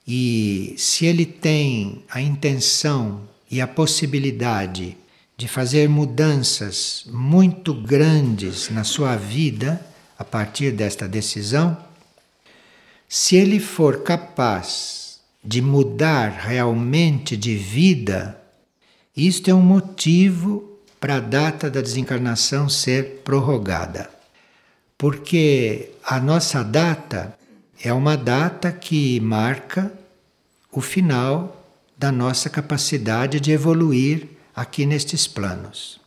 e 0.07 0.75
se 0.79 1.07
ele 1.07 1.27
tem 1.27 2.03
a 2.09 2.20
intenção 2.20 3.29
e 3.51 3.61
a 3.61 3.66
possibilidade 3.66 4.97
de 5.37 5.49
fazer 5.49 5.88
mudanças 5.88 7.05
muito 7.09 7.75
grandes 7.75 8.70
na 8.70 8.85
sua 8.85 9.16
vida 9.16 9.85
a 10.18 10.25
partir 10.25 10.70
desta 10.73 11.09
decisão, 11.09 11.77
se 13.09 13.37
ele 13.37 13.61
for 13.61 14.03
capaz 14.03 15.20
de 15.44 15.61
mudar 15.61 16.31
realmente 16.31 17.37
de 17.37 17.55
vida, 17.55 18.40
isto 19.16 19.51
é 19.51 19.55
um 19.55 19.61
motivo 19.61 20.74
para 21.05 21.17
a 21.17 21.21
data 21.21 21.71
da 21.71 21.83
desencarnação 21.83 22.67
ser 22.67 23.21
prorrogada. 23.23 24.09
Porque 24.97 25.90
a 26.03 26.19
nossa 26.19 26.62
data 26.62 27.37
é 27.79 27.93
uma 27.93 28.17
data 28.17 28.73
que 28.73 29.21
marca 29.21 29.93
o 30.73 30.81
final 30.81 31.62
da 31.95 32.11
nossa 32.11 32.49
capacidade 32.49 33.38
de 33.38 33.53
evoluir 33.53 34.29
aqui 34.57 34.87
nestes 34.87 35.27
planos. 35.27 36.01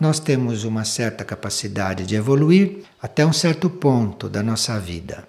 Nós 0.00 0.18
temos 0.18 0.64
uma 0.64 0.86
certa 0.86 1.22
capacidade 1.22 2.06
de 2.06 2.14
evoluir 2.14 2.84
até 3.02 3.26
um 3.26 3.34
certo 3.34 3.68
ponto 3.68 4.30
da 4.30 4.42
nossa 4.42 4.80
vida. 4.80 5.28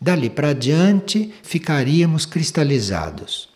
Dali 0.00 0.30
para 0.30 0.52
diante 0.52 1.34
ficaríamos 1.42 2.24
cristalizados. 2.24 3.48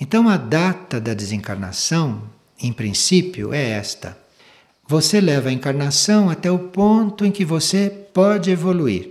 Então 0.00 0.26
a 0.26 0.38
data 0.38 0.98
da 0.98 1.12
desencarnação, 1.12 2.22
em 2.60 2.72
princípio, 2.72 3.52
é 3.52 3.70
esta. 3.70 4.16
Você 4.86 5.20
leva 5.20 5.48
a 5.48 5.52
encarnação 5.52 6.28
até 6.28 6.50
o 6.50 6.58
ponto 6.58 7.24
em 7.24 7.30
que 7.30 7.44
você 7.44 7.88
pode 8.12 8.50
evoluir. 8.50 9.10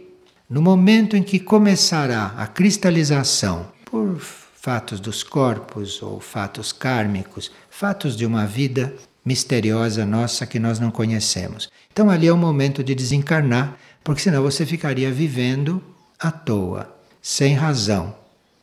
No 0.49 0.61
momento 0.61 1.15
em 1.15 1.23
que 1.23 1.39
começará 1.39 2.33
a 2.37 2.47
cristalização 2.47 3.67
por 3.85 4.19
fatos 4.19 4.99
dos 4.99 5.23
corpos 5.23 6.01
ou 6.01 6.19
fatos 6.19 6.73
kármicos, 6.73 7.49
fatos 7.69 8.17
de 8.17 8.25
uma 8.25 8.45
vida 8.45 8.93
misteriosa 9.23 10.05
nossa 10.05 10.45
que 10.45 10.59
nós 10.59 10.79
não 10.79 10.91
conhecemos. 10.91 11.69
Então 11.93 12.09
ali 12.09 12.27
é 12.27 12.33
o 12.33 12.37
momento 12.37 12.83
de 12.83 12.93
desencarnar, 12.93 13.77
porque 14.03 14.21
senão 14.21 14.41
você 14.41 14.65
ficaria 14.65 15.11
vivendo 15.11 15.81
à 16.19 16.29
toa, 16.31 16.93
sem 17.21 17.53
razão. 17.53 18.13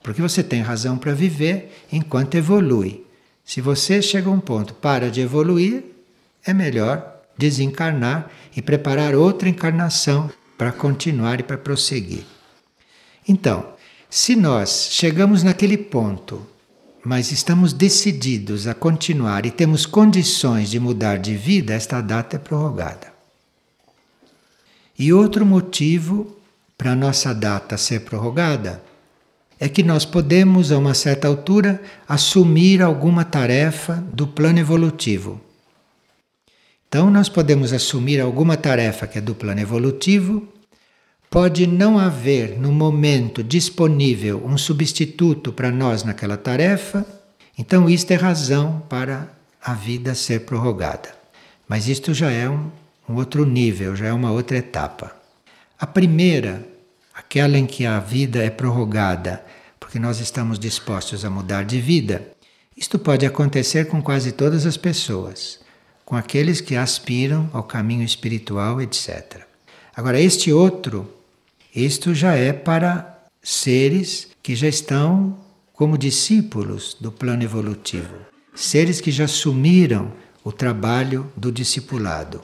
Porque 0.02 0.20
você 0.20 0.42
tem 0.42 0.60
razão 0.60 0.98
para 0.98 1.14
viver 1.14 1.72
enquanto 1.90 2.34
evolui. 2.34 3.05
Se 3.46 3.60
você 3.60 4.02
chega 4.02 4.28
a 4.28 4.32
um 4.32 4.40
ponto 4.40 4.74
para 4.74 5.08
de 5.08 5.20
evoluir, 5.20 5.84
é 6.44 6.52
melhor 6.52 7.22
desencarnar 7.38 8.28
e 8.56 8.60
preparar 8.60 9.14
outra 9.14 9.48
encarnação 9.48 10.28
para 10.58 10.72
continuar 10.72 11.38
e 11.38 11.44
para 11.44 11.56
prosseguir. 11.56 12.24
Então, 13.28 13.68
se 14.10 14.34
nós 14.34 14.88
chegamos 14.90 15.44
naquele 15.44 15.78
ponto, 15.78 16.44
mas 17.04 17.30
estamos 17.30 17.72
decididos 17.72 18.66
a 18.66 18.74
continuar 18.74 19.46
e 19.46 19.52
temos 19.52 19.86
condições 19.86 20.68
de 20.68 20.80
mudar 20.80 21.18
de 21.18 21.36
vida, 21.36 21.72
esta 21.72 22.00
data 22.00 22.34
é 22.34 22.38
prorrogada. 22.40 23.12
E 24.98 25.12
outro 25.12 25.46
motivo 25.46 26.36
para 26.76 26.92
a 26.92 26.96
nossa 26.96 27.32
data 27.32 27.76
ser 27.76 28.00
prorrogada 28.00 28.82
é 29.58 29.68
que 29.68 29.82
nós 29.82 30.04
podemos, 30.04 30.70
a 30.70 30.78
uma 30.78 30.94
certa 30.94 31.28
altura, 31.28 31.80
assumir 32.08 32.82
alguma 32.82 33.24
tarefa 33.24 34.04
do 34.12 34.26
plano 34.26 34.58
evolutivo. 34.58 35.40
Então, 36.88 37.10
nós 37.10 37.28
podemos 37.28 37.72
assumir 37.72 38.20
alguma 38.20 38.56
tarefa 38.56 39.06
que 39.06 39.18
é 39.18 39.20
do 39.20 39.34
plano 39.34 39.60
evolutivo 39.60 40.46
Pode 41.28 41.66
não 41.66 41.98
haver 41.98 42.58
no 42.58 42.72
momento 42.72 43.42
disponível 43.42 44.42
um 44.44 44.56
substituto 44.56 45.52
para 45.52 45.70
nós 45.70 46.04
naquela 46.04 46.36
tarefa, 46.36 47.04
então 47.58 47.90
isto 47.90 48.10
é 48.12 48.14
razão 48.14 48.82
para 48.88 49.28
a 49.62 49.74
vida 49.74 50.14
ser 50.14 50.46
prorrogada. 50.46 51.14
Mas 51.68 51.88
isto 51.88 52.14
já 52.14 52.30
é 52.30 52.48
um, 52.48 52.70
um 53.08 53.16
outro 53.16 53.44
nível, 53.44 53.96
já 53.96 54.06
é 54.06 54.12
uma 54.12 54.30
outra 54.30 54.56
etapa. 54.56 55.14
A 55.78 55.86
primeira, 55.86 56.64
aquela 57.16 57.56
em 57.56 57.64
que 57.64 57.86
a 57.86 57.98
vida 57.98 58.44
é 58.44 58.50
prorrogada, 58.50 59.42
porque 59.80 59.98
nós 59.98 60.20
estamos 60.20 60.58
dispostos 60.58 61.24
a 61.24 61.30
mudar 61.30 61.64
de 61.64 61.80
vida, 61.80 62.28
isto 62.76 62.98
pode 62.98 63.24
acontecer 63.24 63.86
com 63.86 64.02
quase 64.02 64.32
todas 64.32 64.66
as 64.66 64.76
pessoas, 64.76 65.58
com 66.04 66.14
aqueles 66.14 66.60
que 66.60 66.76
aspiram 66.76 67.48
ao 67.54 67.62
caminho 67.62 68.04
espiritual, 68.04 68.82
etc. 68.82 69.46
Agora, 69.96 70.20
este 70.20 70.52
outro 70.52 71.10
isto 71.74 72.14
já 72.14 72.34
é 72.34 72.54
para 72.54 73.22
seres 73.42 74.28
que 74.42 74.54
já 74.54 74.66
estão 74.66 75.38
como 75.74 75.98
discípulos 75.98 76.96
do 76.98 77.12
plano 77.12 77.42
evolutivo, 77.42 78.14
seres 78.54 78.98
que 78.98 79.10
já 79.10 79.24
assumiram 79.24 80.10
o 80.42 80.50
trabalho 80.50 81.30
do 81.36 81.52
discipulado. 81.52 82.42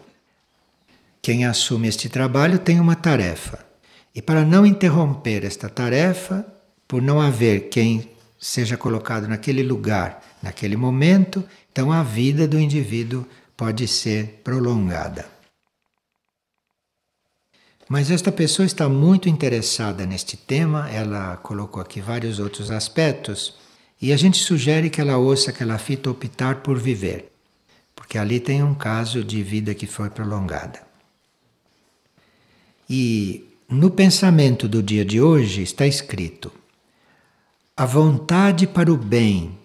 Quem 1.23 1.47
assume 1.47 1.89
este 1.89 2.11
trabalho 2.11 2.59
tem 2.59 2.79
uma 2.79 2.95
tarefa. 2.95 3.72
E 4.15 4.21
para 4.21 4.45
não 4.45 4.67
interromper 4.67 5.45
esta 5.45 5.69
tarefa, 5.69 6.47
por 6.87 7.01
não 7.01 7.21
haver 7.21 7.69
quem 7.69 8.11
seja 8.39 8.77
colocado 8.77 9.27
naquele 9.27 9.63
lugar, 9.63 10.23
naquele 10.43 10.77
momento, 10.77 11.45
então 11.71 11.91
a 11.91 12.03
vida 12.03 12.47
do 12.47 12.59
indivíduo 12.59 13.25
pode 13.57 13.87
ser 13.87 14.41
prolongada. 14.43 15.25
Mas 17.89 18.11
esta 18.11 18.33
pessoa 18.33 18.67
está 18.67 18.89
muito 18.89 19.29
interessada 19.29 20.05
neste 20.05 20.37
tema, 20.37 20.91
ela 20.91 21.37
colocou 21.37 21.81
aqui 21.81 22.01
vários 22.01 22.39
outros 22.39 22.71
aspectos, 22.71 23.55
e 24.01 24.13
a 24.13 24.17
gente 24.17 24.43
sugere 24.43 24.91
que 24.91 25.01
ela 25.01 25.17
ouça 25.17 25.51
aquela 25.51 25.79
fita 25.79 26.11
optar 26.11 26.57
por 26.57 26.79
viver, 26.79 27.31
porque 27.95 28.19
ali 28.19 28.41
tem 28.41 28.63
um 28.63 28.75
caso 28.75 29.23
de 29.23 29.43
vida 29.43 29.75
que 29.75 29.87
foi 29.87 30.11
prolongada. 30.11 30.83
E 32.91 33.52
no 33.73 33.91
pensamento 33.91 34.69
do 34.69 34.83
dia 34.83 35.03
de 35.03 35.19
hoje 35.19 35.63
está 35.63 35.87
escrito: 35.87 36.53
a 37.75 37.87
vontade 37.87 38.67
para 38.67 38.93
o 38.93 38.99
bem 38.99 39.59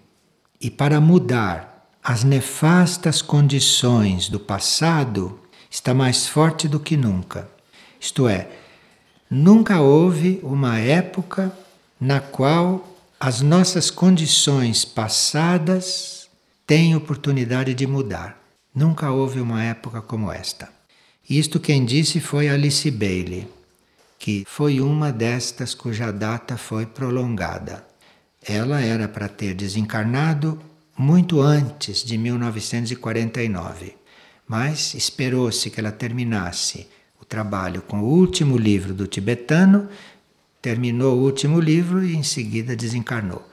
e 0.58 0.70
para 0.70 0.98
mudar 0.98 1.86
as 2.02 2.24
nefastas 2.24 3.20
condições 3.20 4.30
do 4.30 4.40
passado 4.40 5.38
está 5.70 5.92
mais 5.92 6.26
forte 6.26 6.66
do 6.66 6.80
que 6.80 6.96
nunca. 6.96 7.50
Isto 8.00 8.26
é, 8.26 8.48
nunca 9.30 9.82
houve 9.82 10.40
uma 10.42 10.78
época 10.78 11.52
na 12.00 12.18
qual 12.18 12.88
as 13.20 13.42
nossas 13.42 13.90
condições 13.90 14.86
passadas 14.86 16.30
têm 16.66 16.96
oportunidade 16.96 17.74
de 17.74 17.86
mudar. 17.86 18.42
Nunca 18.74 19.10
houve 19.10 19.38
uma 19.38 19.62
época 19.62 20.00
como 20.00 20.32
esta. 20.32 20.70
Isto 21.28 21.60
quem 21.60 21.84
disse 21.84 22.20
foi 22.20 22.48
Alice 22.48 22.90
Bailey, 22.90 23.46
que 24.18 24.44
foi 24.46 24.80
uma 24.80 25.12
destas 25.12 25.74
cuja 25.74 26.10
data 26.10 26.56
foi 26.56 26.86
prolongada. 26.86 27.86
Ela 28.42 28.80
era 28.80 29.08
para 29.08 29.28
ter 29.28 29.54
desencarnado 29.54 30.60
muito 30.96 31.40
antes 31.40 32.02
de 32.02 32.18
1949, 32.18 33.96
mas 34.46 34.94
esperou-se 34.94 35.70
que 35.70 35.78
ela 35.78 35.92
terminasse 35.92 36.88
trabalho 37.28 37.82
com 37.82 38.00
o 38.00 38.04
último 38.04 38.56
livro 38.56 38.94
do 38.94 39.06
tibetano, 39.06 39.88
terminou 40.62 41.18
o 41.18 41.22
último 41.22 41.60
livro 41.60 42.02
e 42.02 42.16
em 42.16 42.22
seguida 42.22 42.74
desencarnou. 42.74 43.46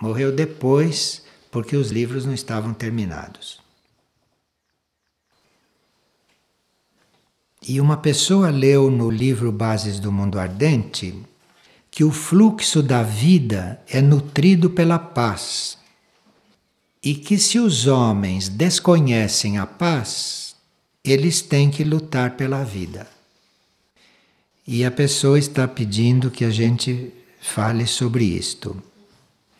Morreu 0.00 0.30
depois 0.32 1.24
porque 1.50 1.76
os 1.76 1.90
livros 1.90 2.24
não 2.24 2.32
estavam 2.32 2.72
terminados. 2.72 3.60
E 7.68 7.82
uma 7.82 7.98
pessoa 7.98 8.48
leu 8.48 8.90
no 8.90 9.10
livro 9.10 9.52
Bases 9.52 10.00
do 10.00 10.10
Mundo 10.10 10.40
Ardente 10.40 11.14
que 11.90 12.02
o 12.02 12.10
fluxo 12.10 12.82
da 12.82 13.02
vida 13.02 13.78
é 13.86 14.00
nutrido 14.00 14.70
pela 14.70 14.98
paz. 14.98 15.76
E 17.02 17.14
que 17.14 17.36
se 17.36 17.58
os 17.58 17.86
homens 17.86 18.48
desconhecem 18.48 19.58
a 19.58 19.66
paz, 19.66 20.56
eles 21.04 21.42
têm 21.42 21.70
que 21.70 21.84
lutar 21.84 22.38
pela 22.38 22.64
vida. 22.64 23.06
E 24.66 24.82
a 24.82 24.90
pessoa 24.90 25.38
está 25.38 25.68
pedindo 25.68 26.30
que 26.30 26.46
a 26.46 26.50
gente 26.50 27.12
fale 27.38 27.86
sobre 27.86 28.24
isto. 28.24 28.82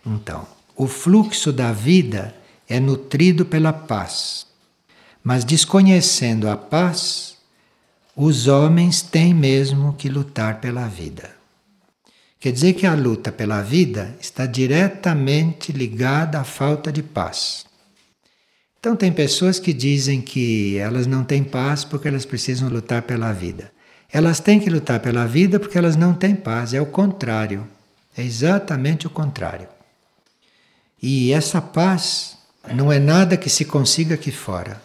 Então, 0.05 0.49
o 0.75 0.87
fluxo 0.87 1.53
da 1.53 1.73
vida 1.73 2.35
é 2.67 2.81
nutrido 2.81 3.45
pela 3.45 3.73
paz. 3.73 4.47
Mas 5.23 5.45
desconhecendo 5.45 6.49
a 6.49 6.57
paz, 6.57 7.28
os 8.21 8.49
homens 8.49 9.01
têm 9.01 9.33
mesmo 9.33 9.93
que 9.93 10.09
lutar 10.09 10.61
pela 10.61 10.89
vida. 10.89 11.31
Quer 12.41 12.51
dizer 12.51 12.73
que 12.73 12.85
a 12.85 12.93
luta 12.93 13.31
pela 13.31 13.63
vida 13.63 14.13
está 14.21 14.45
diretamente 14.45 15.71
ligada 15.71 16.41
à 16.41 16.43
falta 16.43 16.91
de 16.91 17.01
paz. 17.01 17.65
Então, 18.81 18.97
tem 18.97 19.13
pessoas 19.13 19.61
que 19.61 19.73
dizem 19.73 20.21
que 20.21 20.77
elas 20.79 21.07
não 21.07 21.23
têm 21.23 21.45
paz 21.45 21.85
porque 21.85 22.09
elas 22.09 22.25
precisam 22.25 22.69
lutar 22.69 23.03
pela 23.03 23.33
vida. 23.33 23.71
Elas 24.13 24.41
têm 24.41 24.59
que 24.59 24.69
lutar 24.69 24.99
pela 24.99 25.25
vida 25.25 25.61
porque 25.61 25.79
elas 25.79 25.95
não 25.95 26.13
têm 26.13 26.35
paz, 26.35 26.75
é 26.75 26.81
o 26.81 26.87
contrário. 26.87 27.69
É 28.17 28.23
exatamente 28.25 29.07
o 29.07 29.11
contrário. 29.11 29.69
E 31.01 31.33
essa 31.33 31.63
paz 31.63 32.37
não 32.75 32.91
é 32.91 32.99
nada 32.99 33.37
que 33.37 33.49
se 33.49 33.65
consiga 33.65 34.17
aqui 34.17 34.33
fora. 34.33 34.83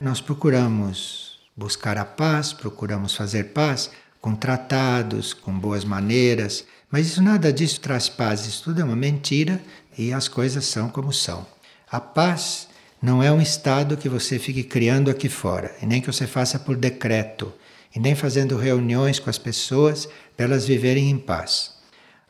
Nós 0.00 0.20
procuramos 0.20 1.25
buscar 1.56 1.96
a 1.96 2.04
paz, 2.04 2.52
procuramos 2.52 3.14
fazer 3.14 3.44
paz 3.44 3.90
com 4.20 4.34
tratados, 4.34 5.32
com 5.32 5.56
boas 5.56 5.84
maneiras, 5.84 6.64
mas 6.90 7.06
isso 7.06 7.22
nada 7.22 7.52
disso 7.52 7.80
traz 7.80 8.08
paz, 8.08 8.46
isso 8.46 8.64
tudo 8.64 8.80
é 8.80 8.84
uma 8.84 8.96
mentira 8.96 9.60
e 9.96 10.12
as 10.12 10.28
coisas 10.28 10.66
são 10.66 10.88
como 10.88 11.12
são. 11.12 11.46
A 11.90 12.00
paz 12.00 12.68
não 13.00 13.22
é 13.22 13.30
um 13.30 13.40
estado 13.40 13.96
que 13.96 14.08
você 14.08 14.38
fique 14.38 14.62
criando 14.62 15.10
aqui 15.10 15.28
fora, 15.28 15.74
e 15.80 15.86
nem 15.86 16.00
que 16.00 16.12
você 16.12 16.26
faça 16.26 16.58
por 16.58 16.76
decreto, 16.76 17.52
e 17.94 18.00
nem 18.00 18.14
fazendo 18.14 18.56
reuniões 18.56 19.18
com 19.18 19.30
as 19.30 19.38
pessoas 19.38 20.08
para 20.36 20.46
elas 20.46 20.66
viverem 20.66 21.10
em 21.10 21.18
paz. 21.18 21.74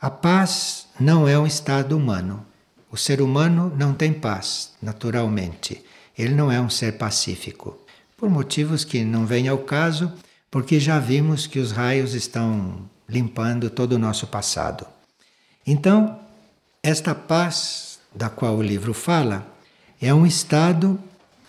A 0.01 0.11
paz 0.11 0.87
não 1.01 1.27
é 1.27 1.39
um 1.39 1.47
estado 1.47 1.97
humano. 1.97 2.47
O 2.91 2.97
ser 2.97 3.21
humano 3.21 3.73
não 3.77 3.95
tem 3.95 4.13
paz, 4.13 4.73
naturalmente. 4.81 5.83
Ele 6.17 6.35
não 6.35 6.53
é 6.53 6.61
um 6.61 6.71
ser 6.71 6.93
pacífico. 6.93 7.86
Por 8.17 8.31
motivos 8.31 8.83
que 8.83 9.05
não 9.05 9.27
vêm 9.27 9.47
ao 9.47 9.59
caso, 9.59 10.11
porque 10.51 10.81
já 10.81 10.99
vimos 10.99 11.47
que 11.47 11.59
os 11.59 11.71
raios 11.71 12.15
estão 12.15 12.89
limpando 13.07 13.69
todo 13.69 13.93
o 13.93 13.99
nosso 13.99 14.27
passado. 14.27 14.87
Então, 15.67 16.19
esta 16.83 17.15
paz 17.15 17.99
da 18.15 18.31
qual 18.31 18.57
o 18.57 18.63
livro 18.63 18.95
fala 18.95 19.47
é 20.01 20.15
um 20.15 20.25
estado 20.25 20.99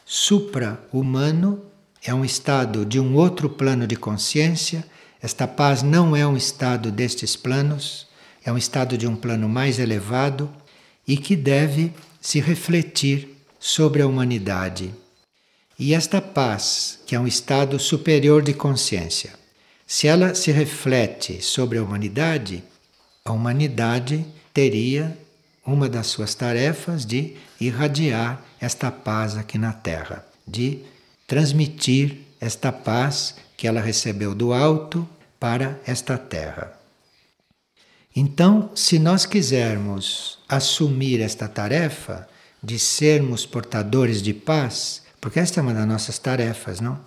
supra-humano, 0.06 1.62
é 2.03 2.13
um 2.13 2.25
estado 2.25 2.86
de 2.86 2.99
um 2.99 3.15
outro 3.15 3.49
plano 3.49 3.88
de 3.88 3.95
consciência. 3.95 4.86
Esta 5.21 5.47
paz 5.47 5.82
não 5.82 6.17
é 6.17 6.27
um 6.27 6.36
estado 6.36 6.91
destes 6.91 7.38
planos, 7.38 8.08
é 8.43 8.51
um 8.51 8.58
estado 8.58 8.97
de 8.97 9.08
um 9.08 9.15
plano 9.15 9.47
mais 9.47 9.80
elevado 9.80 10.49
e 11.08 11.15
que 11.15 11.36
deve 11.38 11.93
se 12.19 12.41
refletir 12.41 13.38
sobre 13.58 14.01
a 14.01 14.08
humanidade. 14.08 14.93
E 15.79 15.93
esta 15.93 16.19
paz, 16.19 16.99
que 17.05 17.15
é 17.15 17.19
um 17.19 17.27
estado 17.27 17.77
superior 17.79 18.41
de 18.41 18.53
consciência, 18.53 19.33
se 19.85 20.07
ela 20.07 20.33
se 20.33 20.51
reflete 20.51 21.41
sobre 21.41 21.77
a 21.77 21.83
humanidade, 21.83 22.63
a 23.23 23.31
humanidade 23.31 24.25
teria 24.51 25.15
uma 25.63 25.87
das 25.87 26.07
suas 26.07 26.33
tarefas 26.33 27.05
de 27.05 27.35
irradiar 27.61 28.43
esta 28.59 28.89
paz 28.89 29.37
aqui 29.37 29.57
na 29.57 29.71
Terra, 29.71 30.25
de 30.47 30.79
transmitir 31.27 32.21
esta 32.41 32.71
paz 32.71 33.35
que 33.55 33.67
ela 33.67 33.81
recebeu 33.81 34.33
do 34.33 34.53
alto 34.53 35.07
para 35.39 35.79
esta 35.85 36.17
Terra. 36.17 36.73
Então, 38.15 38.71
se 38.73 38.97
nós 38.97 39.27
quisermos 39.27 40.39
assumir 40.49 41.21
esta 41.21 41.47
tarefa 41.47 42.27
de 42.63 42.79
sermos 42.79 43.45
portadores 43.45 44.23
de 44.23 44.33
paz, 44.33 45.03
porque 45.19 45.39
esta 45.39 45.60
é 45.60 45.63
uma 45.63 45.73
das 45.73 45.88
nossas 45.88 46.17
tarefas, 46.17 46.80
não? 46.80 46.99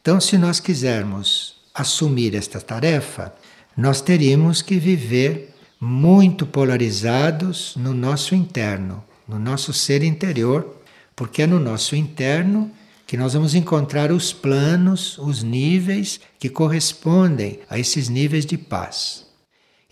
Então, 0.00 0.20
se 0.20 0.36
nós 0.36 0.60
quisermos 0.60 1.56
assumir 1.74 2.34
esta 2.34 2.60
tarefa, 2.60 3.34
nós 3.76 4.00
teríamos 4.00 4.62
que 4.62 4.78
viver 4.78 5.54
muito 5.80 6.46
polarizados 6.46 7.74
no 7.76 7.92
nosso 7.92 8.34
interno, 8.34 9.02
no 9.26 9.38
nosso 9.38 9.72
ser 9.72 10.02
interior, 10.02 10.80
porque 11.16 11.42
é 11.42 11.46
no 11.46 11.58
nosso 11.58 11.96
interno 11.96 12.70
que 13.06 13.16
nós 13.16 13.34
vamos 13.34 13.54
encontrar 13.54 14.10
os 14.10 14.32
planos, 14.32 15.18
os 15.18 15.42
níveis 15.42 16.20
que 16.38 16.48
correspondem 16.48 17.60
a 17.68 17.78
esses 17.78 18.08
níveis 18.08 18.46
de 18.46 18.56
paz. 18.56 19.26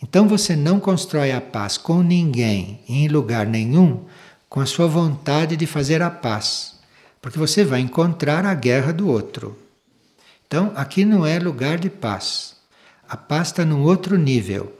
Então 0.02 0.26
você 0.26 0.56
não 0.56 0.80
constrói 0.80 1.30
a 1.32 1.40
paz 1.40 1.76
com 1.76 2.02
ninguém, 2.02 2.80
em 2.88 3.06
lugar 3.08 3.46
nenhum, 3.46 4.04
com 4.48 4.60
a 4.60 4.66
sua 4.66 4.86
vontade 4.86 5.56
de 5.56 5.66
fazer 5.66 6.02
a 6.02 6.10
paz, 6.10 6.71
porque 7.22 7.38
você 7.38 7.64
vai 7.64 7.80
encontrar 7.80 8.44
a 8.44 8.52
guerra 8.52 8.92
do 8.92 9.08
outro. 9.08 9.56
Então 10.46 10.72
aqui 10.74 11.04
não 11.04 11.24
é 11.24 11.38
lugar 11.38 11.78
de 11.78 11.88
paz. 11.88 12.56
A 13.08 13.16
paz 13.16 13.48
está 13.48 13.64
num 13.64 13.82
outro 13.82 14.18
nível. 14.18 14.76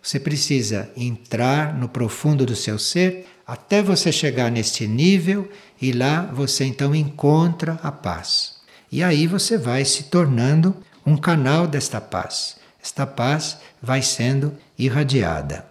Você 0.00 0.20
precisa 0.20 0.90
entrar 0.96 1.74
no 1.74 1.88
profundo 1.88 2.46
do 2.46 2.54
seu 2.54 2.78
ser 2.78 3.26
até 3.46 3.82
você 3.82 4.12
chegar 4.12 4.50
neste 4.50 4.86
nível 4.86 5.50
e 5.80 5.90
lá 5.90 6.22
você 6.22 6.64
então 6.64 6.94
encontra 6.94 7.80
a 7.82 7.90
paz. 7.90 8.58
E 8.92 9.02
aí 9.02 9.26
você 9.26 9.56
vai 9.56 9.84
se 9.84 10.04
tornando 10.04 10.76
um 11.04 11.16
canal 11.16 11.66
desta 11.66 12.00
paz. 12.00 12.58
Esta 12.82 13.06
paz 13.06 13.58
vai 13.82 14.02
sendo 14.02 14.54
irradiada. 14.78 15.66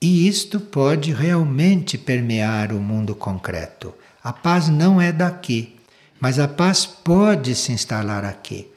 E 0.00 0.28
isto 0.28 0.60
pode 0.60 1.12
realmente 1.12 1.96
permear 1.96 2.72
o 2.72 2.80
mundo 2.80 3.14
concreto. 3.14 3.94
A 4.22 4.32
paz 4.32 4.68
não 4.68 5.00
é 5.00 5.12
daqui, 5.12 5.76
mas 6.20 6.38
a 6.38 6.48
paz 6.48 6.84
pode 6.84 7.54
se 7.54 7.72
instalar 7.72 8.24
aqui. 8.24 8.70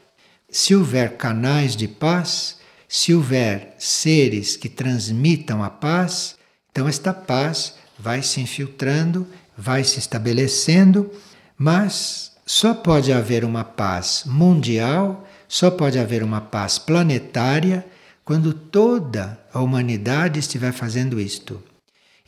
Se 0.49 0.75
houver 0.75 1.17
canais 1.17 1.75
de 1.75 1.87
paz, 1.87 2.57
se 2.87 3.13
houver 3.13 3.73
seres 3.79 4.55
que 4.55 4.69
transmitam 4.69 5.63
a 5.63 5.69
paz, 5.69 6.35
então 6.71 6.87
esta 6.87 7.13
paz 7.13 7.75
vai 7.97 8.21
se 8.21 8.41
infiltrando, 8.41 9.27
vai 9.57 9.83
se 9.83 9.97
estabelecendo, 9.97 11.09
mas 11.57 12.31
só 12.45 12.73
pode 12.73 13.11
haver 13.13 13.45
uma 13.45 13.63
paz 13.63 14.23
mundial, 14.25 15.27
só 15.47 15.71
pode 15.71 15.97
haver 15.97 16.23
uma 16.23 16.41
paz 16.41 16.77
planetária 16.77 17.85
quando 18.25 18.53
toda 18.53 19.39
a 19.53 19.59
humanidade 19.59 20.39
estiver 20.39 20.71
fazendo 20.71 21.19
isto. 21.19 21.61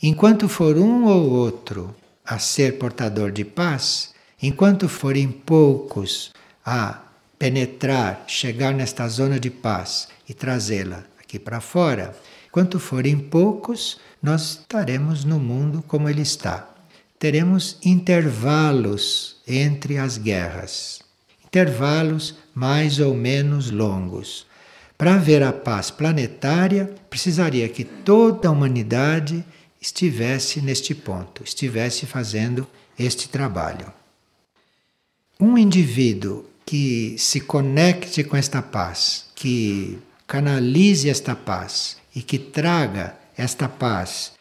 Enquanto 0.02 0.50
for 0.50 0.78
um 0.78 1.06
ou 1.06 1.30
outro 1.30 1.96
a 2.26 2.40
ser 2.40 2.78
portador 2.78 3.32
de 3.32 3.44
paz, 3.44 4.14
enquanto 4.42 4.88
forem 4.88 5.30
poucos 5.30 6.32
a 6.66 7.02
penetrar, 7.38 8.24
chegar 8.28 8.74
nesta 8.74 9.08
zona 9.08 9.40
de 9.40 9.50
paz 9.50 10.08
e 10.28 10.34
trazê-la 10.34 11.04
aqui 11.20 11.38
para 11.38 11.60
fora, 11.60 12.16
quanto 12.52 12.80
forem 12.80 13.20
poucos, 13.20 14.00
nós 14.22 14.60
estaremos 14.60 15.26
no 15.26 15.40
mundo 15.40 15.84
como 15.88 16.08
ele 16.08 16.22
está. 16.22 16.70
Teremos 17.20 17.78
intervalos 17.84 19.42
entre 19.48 19.98
as 19.98 20.18
guerras, 20.18 21.02
intervalos 21.46 22.36
mais 22.54 23.00
ou 23.00 23.14
menos 23.14 23.72
longos. 23.72 24.46
Para 24.98 25.16
haver 25.16 25.44
a 25.44 25.52
paz 25.52 25.90
planetária, 25.90 26.94
precisaria 27.10 27.68
que 27.68 27.84
toda 27.84 28.48
a 28.48 28.52
humanidade 28.52 29.44
estivesse 29.84 30.62
neste 30.62 30.96
ponto, 30.96 31.44
estivesse 31.44 32.06
fazendo 32.06 32.66
este 32.98 33.28
trabalho. 33.28 33.92
Um 35.38 35.58
indivíduo 35.58 36.46
que 36.66 37.18
se 37.18 37.42
conecte 37.42 38.24
com 38.24 38.38
esta 38.38 38.62
paz, 38.62 39.26
que 39.36 40.00
canalize 40.26 41.10
esta 41.10 41.36
paz 41.36 41.98
e 42.16 42.22
que 42.22 42.40
traga 42.40 43.20
esta 43.38 43.68
paz 43.68 44.32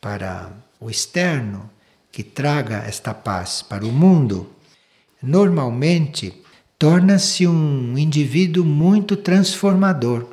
para 0.00 0.52
o 0.78 0.88
externo, 0.88 1.68
que 2.12 2.22
traga 2.22 2.84
esta 2.86 3.12
paz 3.12 3.60
para 3.60 3.84
o 3.84 3.90
mundo, 3.90 4.52
normalmente 5.20 6.32
torna-se 6.78 7.44
um 7.44 7.98
indivíduo 7.98 8.64
muito 8.64 9.16
transformador. 9.16 10.28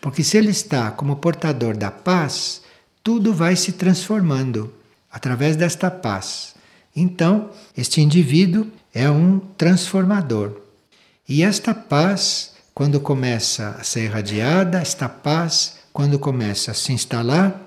Porque 0.00 0.22
se 0.22 0.36
ele 0.36 0.50
está 0.50 0.92
como 0.92 1.16
portador 1.16 1.76
da 1.76 1.90
paz, 1.90 2.61
tudo 3.02 3.34
vai 3.34 3.56
se 3.56 3.72
transformando 3.72 4.72
através 5.10 5.56
desta 5.56 5.90
paz. 5.90 6.54
Então, 6.94 7.50
este 7.76 8.00
indivíduo 8.00 8.66
é 8.94 9.10
um 9.10 9.38
transformador. 9.38 10.60
E 11.28 11.42
esta 11.42 11.74
paz, 11.74 12.52
quando 12.74 13.00
começa 13.00 13.76
a 13.78 13.84
ser 13.84 14.04
irradiada, 14.04 14.78
esta 14.78 15.08
paz, 15.08 15.78
quando 15.92 16.18
começa 16.18 16.70
a 16.70 16.74
se 16.74 16.92
instalar, 16.92 17.60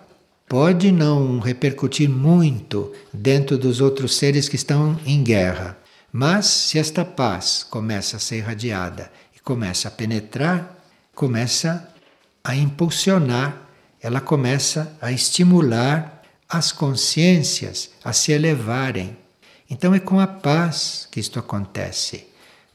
pode 0.47 0.91
não 0.91 1.39
repercutir 1.39 2.09
muito 2.09 2.91
dentro 3.11 3.57
dos 3.57 3.81
outros 3.81 4.15
seres 4.15 4.47
que 4.47 4.55
estão 4.55 4.99
em 5.05 5.23
guerra. 5.23 5.77
Mas 6.11 6.45
se 6.45 6.79
esta 6.79 7.03
paz 7.03 7.65
começa 7.69 8.17
a 8.17 8.19
ser 8.19 8.37
irradiada 8.37 9.11
e 9.35 9.39
começa 9.39 9.87
a 9.87 9.91
penetrar, 9.91 10.77
começa 11.13 11.89
a 12.43 12.55
impulsionar, 12.55 13.64
ela 14.05 14.21
começa 14.21 14.95
a 15.01 15.11
estimular 15.11 16.21
as 16.47 16.71
consciências 16.71 17.89
a 18.03 18.13
se 18.13 18.31
elevarem. 18.31 19.17
Então 19.67 19.95
é 19.95 19.99
com 19.99 20.19
a 20.19 20.27
paz 20.27 21.07
que 21.09 21.19
isto 21.19 21.39
acontece. 21.39 22.27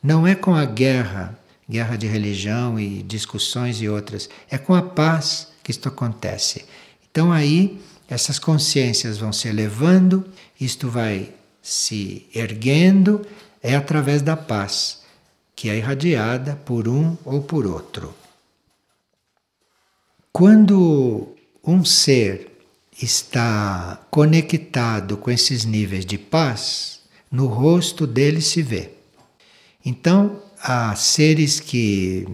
Não 0.03 0.27
é 0.27 0.35
com 0.35 0.57
a 0.57 0.65
guerra, 0.65 1.39
guerra 1.69 1.95
de 1.95 2.09
religião 2.09 2.81
e 2.81 3.05
discussões 3.05 3.81
e 3.81 3.89
outras. 3.89 4.29
É 4.51 4.59
com 4.59 4.75
a 4.75 4.83
paz 4.83 5.47
que 5.63 5.71
isto 5.71 5.89
acontece. 5.89 6.65
Então 7.09 7.31
aí 7.31 7.81
essas 8.09 8.41
consciências 8.41 9.17
vão 9.17 9.33
se 9.33 9.47
elevando, 9.47 10.27
isto 10.61 10.91
vai 10.91 11.33
se 11.63 12.27
erguendo, 12.35 13.25
é 13.63 13.77
através 13.77 14.21
da 14.21 14.37
paz, 14.37 15.03
que 15.55 15.71
é 15.71 15.77
irradiada 15.77 16.57
por 16.65 16.89
um 16.89 17.17
ou 17.25 17.41
por 17.41 17.67
outro. 17.67 18.20
Quando 20.33 21.35
um 21.67 21.85
ser 21.85 22.53
está 23.03 24.01
conectado 24.11 25.17
com 25.17 25.29
esses 25.29 25.65
níveis 25.65 26.07
de 26.07 26.17
paz, 26.17 27.01
no 27.31 27.47
rosto 27.47 28.07
dele 28.07 28.41
se 28.41 28.63
vê. 28.63 28.91
Então, 29.85 30.41
há 30.63 30.95
seres 30.95 31.59
que 31.59 32.27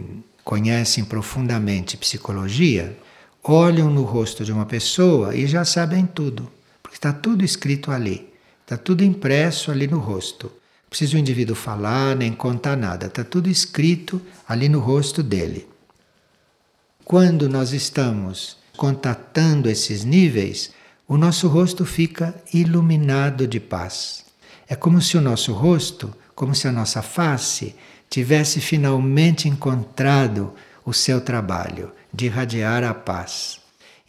conhecem 0.45 1.05
profundamente 1.05 1.97
psicologia, 1.97 2.97
olham 3.43 3.91
no 3.91 4.03
rosto 4.03 4.45
de 4.45 4.53
uma 4.53 4.67
pessoa 4.67 5.35
e 5.35 5.47
já 5.47 5.65
sabem 5.65 6.05
tudo, 6.07 6.53
porque 6.83 6.99
está 6.99 7.15
tudo 7.15 7.45
escrito 7.45 7.91
ali, 7.91 8.31
está 8.63 8.77
tudo 8.77 9.03
impresso 9.05 9.71
ali 9.71 9.87
no 9.87 9.99
rosto. 9.99 10.49
Não 10.49 10.91
precisa 10.91 11.17
o 11.17 11.21
indivíduo 11.21 11.57
falar 11.57 12.15
nem 12.15 12.33
contar 12.33 12.77
nada, 12.77 13.07
está 13.07 13.25
tudo 13.25 13.49
escrito 13.49 14.21
ali 14.47 14.69
no 14.69 14.81
rosto 14.81 15.23
dele. 15.23 15.67
Quando 17.07 17.49
nós 17.49 17.73
estamos 17.73 18.57
contatando 18.77 19.71
esses 19.71 20.03
níveis, 20.03 20.73
o 21.07 21.17
nosso 21.17 21.47
rosto 21.47 21.85
fica 21.85 22.35
iluminado 22.53 23.47
de 23.47 23.61
paz. 23.61 24.25
É 24.69 24.75
como 24.75 25.01
se 25.01 25.17
o 25.17 25.21
nosso 25.21 25.53
rosto, 25.53 26.13
como 26.35 26.53
se 26.53 26.67
a 26.67 26.73
nossa 26.73 27.03
face, 27.03 27.77
tivesse 28.11 28.61
finalmente 28.61 29.49
encontrado 29.49 30.53
o 30.85 30.93
seu 30.93 31.21
trabalho 31.21 31.93
de 32.13 32.25
irradiar 32.25 32.83
a 32.83 32.93
paz. 32.93 33.61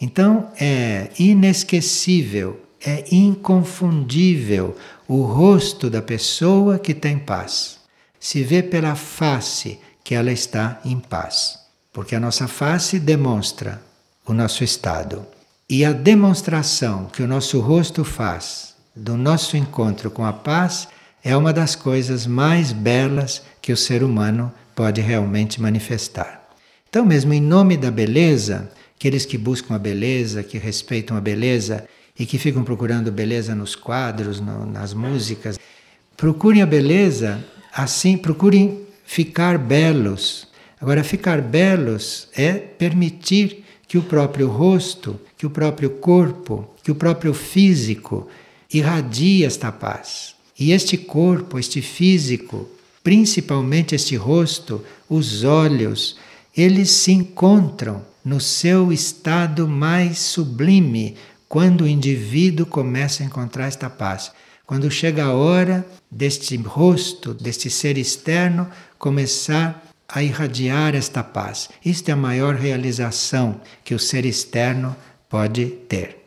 Então 0.02 0.52
é 0.60 1.12
inesquecível, 1.20 2.60
é 2.84 3.06
inconfundível 3.12 4.76
o 5.08 5.22
rosto 5.22 5.88
da 5.88 6.02
pessoa 6.02 6.80
que 6.80 6.96
tem 6.96 7.20
paz. 7.20 7.78
Se 8.20 8.42
vê 8.42 8.64
pela 8.64 8.96
face 8.96 9.80
que 10.04 10.16
ela 10.16 10.32
está 10.32 10.82
em 10.84 11.00
paz, 11.00 11.67
porque 11.98 12.16
a 12.16 12.20
nossa 12.20 12.48
face 12.48 13.00
demonstra 13.00 13.82
o 14.24 14.32
nosso 14.32 14.64
estado. 14.64 15.26
E 15.68 15.84
a 15.84 15.92
demonstração 15.92 17.08
que 17.08 17.24
o 17.24 17.28
nosso 17.28 17.60
rosto 17.60 18.04
faz 18.04 18.76
do 18.96 19.18
nosso 19.18 19.58
encontro 19.58 20.12
com 20.12 20.24
a 20.24 20.32
paz 20.32 20.88
é 21.24 21.36
uma 21.36 21.52
das 21.52 21.76
coisas 21.76 22.28
mais 22.28 22.72
belas 22.72 23.42
que 23.60 23.74
o 23.74 23.76
ser 23.76 24.04
humano 24.04 24.54
pode 24.76 25.02
realmente 25.02 25.60
manifestar. 25.60 26.48
Então, 26.88 27.04
mesmo 27.04 27.34
em 27.34 27.42
nome 27.42 27.76
da 27.76 27.90
beleza, 27.90 28.72
aqueles 28.96 29.26
que 29.26 29.36
buscam 29.36 29.74
a 29.74 29.80
beleza, 29.80 30.44
que 30.44 30.60
respeitam 30.60 31.18
a 31.18 31.20
beleza 31.20 31.84
e 32.20 32.28
que 32.28 32.38
ficam 32.38 32.64
procurando 32.64 33.12
beleza 33.12 33.56
nos 33.56 33.76
quadros, 33.76 34.40
no, 34.40 34.68
nas 34.68 34.94
músicas, 34.94 35.58
procurem 36.16 36.62
a 36.62 36.68
beleza 36.68 37.44
assim, 37.74 38.16
procurem 38.16 38.86
ficar 39.04 39.58
belos. 39.58 40.47
Agora, 40.80 41.04
ficar 41.04 41.42
belos 41.42 42.28
é 42.36 42.54
permitir 42.54 43.64
que 43.88 43.98
o 43.98 44.04
próprio 44.04 44.48
rosto, 44.48 45.20
que 45.38 45.46
o 45.46 45.50
próprio 45.50 45.90
corpo, 45.90 46.70
que 46.84 46.92
o 46.92 46.96
próprio 46.96 47.34
físico 47.34 48.28
irradie 48.72 49.44
esta 49.44 49.72
paz. 49.72 50.36
E 50.60 50.72
este 50.72 50.98
corpo, 50.98 51.58
este 51.58 51.82
físico, 51.82 52.70
principalmente 53.04 53.96
este 53.96 54.16
rosto, 54.16 54.84
os 55.10 55.44
olhos, 55.44 56.18
eles 56.56 56.90
se 56.92 57.12
encontram 57.12 58.04
no 58.26 58.42
seu 58.42 58.92
estado 58.92 59.68
mais 59.68 60.20
sublime 60.20 61.16
quando 61.48 61.82
o 61.82 61.88
indivíduo 61.88 62.66
começa 62.66 63.24
a 63.24 63.26
encontrar 63.26 63.68
esta 63.68 63.90
paz. 63.90 64.32
Quando 64.66 64.92
chega 64.92 65.24
a 65.26 65.34
hora 65.34 65.88
deste 66.12 66.58
rosto, 66.58 67.34
deste 67.34 67.70
ser 67.70 67.98
externo, 67.98 68.68
começar 69.00 69.87
a 70.08 70.24
irradiar 70.24 70.96
esta 70.96 71.24
paz. 71.24 71.70
Isto 71.84 72.10
é 72.10 72.12
a 72.14 72.18
maior 72.18 72.56
realização 72.56 73.60
que 73.84 73.94
o 73.94 74.00
ser 74.00 74.26
externo 74.26 74.96
pode 75.30 75.66
ter. 75.66 76.18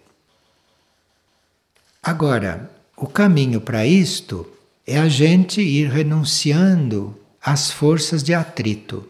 Agora, 2.03 2.71
o 2.97 3.07
caminho 3.07 3.61
para 3.61 3.87
isto 3.87 4.47
é 4.87 4.99
a 4.99 5.09
gente 5.09 5.61
ir 5.61 5.89
renunciando 5.89 7.17
às 7.43 7.71
forças 7.71 8.23
de 8.23 8.35
atrito. 8.35 9.07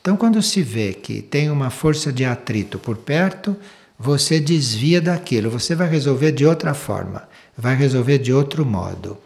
Então, 0.00 0.16
quando 0.16 0.42
se 0.42 0.62
vê 0.62 0.92
que 0.92 1.22
tem 1.22 1.50
uma 1.50 1.70
força 1.70 2.12
de 2.12 2.24
atrito 2.24 2.78
por 2.78 2.96
perto, 2.96 3.56
você 3.98 4.38
desvia 4.38 5.00
daquilo, 5.00 5.50
você 5.50 5.74
vai 5.74 5.88
resolver 5.88 6.32
de 6.32 6.44
outra 6.44 6.74
forma, 6.74 7.28
vai 7.56 7.74
resolver 7.74 8.18
de 8.18 8.32
outro 8.32 8.64
modo. 8.64 9.16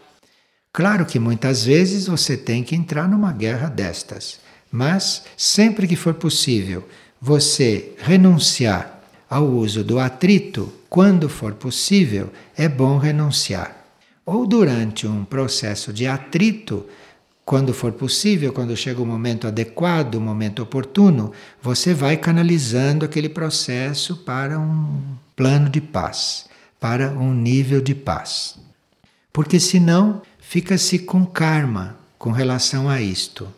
Claro 0.72 1.04
que 1.04 1.18
muitas 1.18 1.64
vezes 1.64 2.06
você 2.06 2.36
tem 2.36 2.62
que 2.62 2.76
entrar 2.76 3.08
numa 3.08 3.32
guerra 3.32 3.68
destas, 3.68 4.38
mas 4.70 5.24
sempre 5.36 5.86
que 5.86 5.96
for 5.96 6.14
possível 6.14 6.86
você 7.20 7.92
renunciar 7.98 9.00
ao 9.28 9.44
uso 9.44 9.84
do 9.84 9.98
atrito, 9.98 10.72
quando 10.88 11.28
for 11.28 11.54
possível, 11.54 12.30
é 12.56 12.68
bom 12.68 12.96
renunciar. 12.96 13.76
Ou 14.24 14.46
durante 14.46 15.06
um 15.06 15.24
processo 15.24 15.92
de 15.92 16.06
atrito, 16.06 16.86
quando 17.44 17.72
for 17.72 17.92
possível, 17.92 18.52
quando 18.52 18.76
chega 18.76 19.00
o 19.02 19.06
momento 19.06 19.46
adequado, 19.46 20.16
o 20.16 20.20
momento 20.20 20.62
oportuno, 20.62 21.32
você 21.62 21.94
vai 21.94 22.16
canalizando 22.16 23.04
aquele 23.04 23.28
processo 23.28 24.16
para 24.18 24.58
um 24.58 25.00
plano 25.34 25.68
de 25.68 25.80
paz, 25.80 26.46
para 26.78 27.10
um 27.10 27.32
nível 27.32 27.80
de 27.80 27.94
paz. 27.94 28.58
Porque 29.32 29.58
senão 29.58 30.22
fica-se 30.38 30.98
com 30.98 31.24
karma 31.24 31.96
com 32.18 32.30
relação 32.30 32.88
a 32.88 33.00
isto 33.00 33.48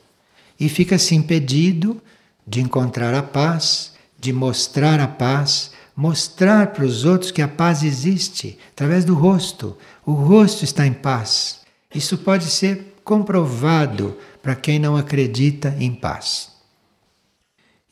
e 0.60 0.68
fica-se 0.68 1.14
impedido 1.14 2.00
de 2.46 2.60
encontrar 2.60 3.14
a 3.14 3.22
paz, 3.22 3.94
de 4.18 4.32
mostrar 4.32 5.00
a 5.00 5.08
paz, 5.08 5.72
mostrar 5.96 6.68
para 6.68 6.84
os 6.84 7.06
outros 7.06 7.30
que 7.30 7.40
a 7.40 7.48
paz 7.48 7.82
existe 7.82 8.58
através 8.72 9.04
do 9.04 9.14
rosto. 9.14 9.76
O 10.04 10.12
rosto 10.12 10.62
está 10.62 10.86
em 10.86 10.92
paz. 10.92 11.60
Isso 11.94 12.18
pode 12.18 12.44
ser 12.44 12.96
comprovado 13.02 14.16
para 14.42 14.54
quem 14.54 14.78
não 14.78 14.96
acredita 14.96 15.74
em 15.78 15.94
paz. 15.94 16.50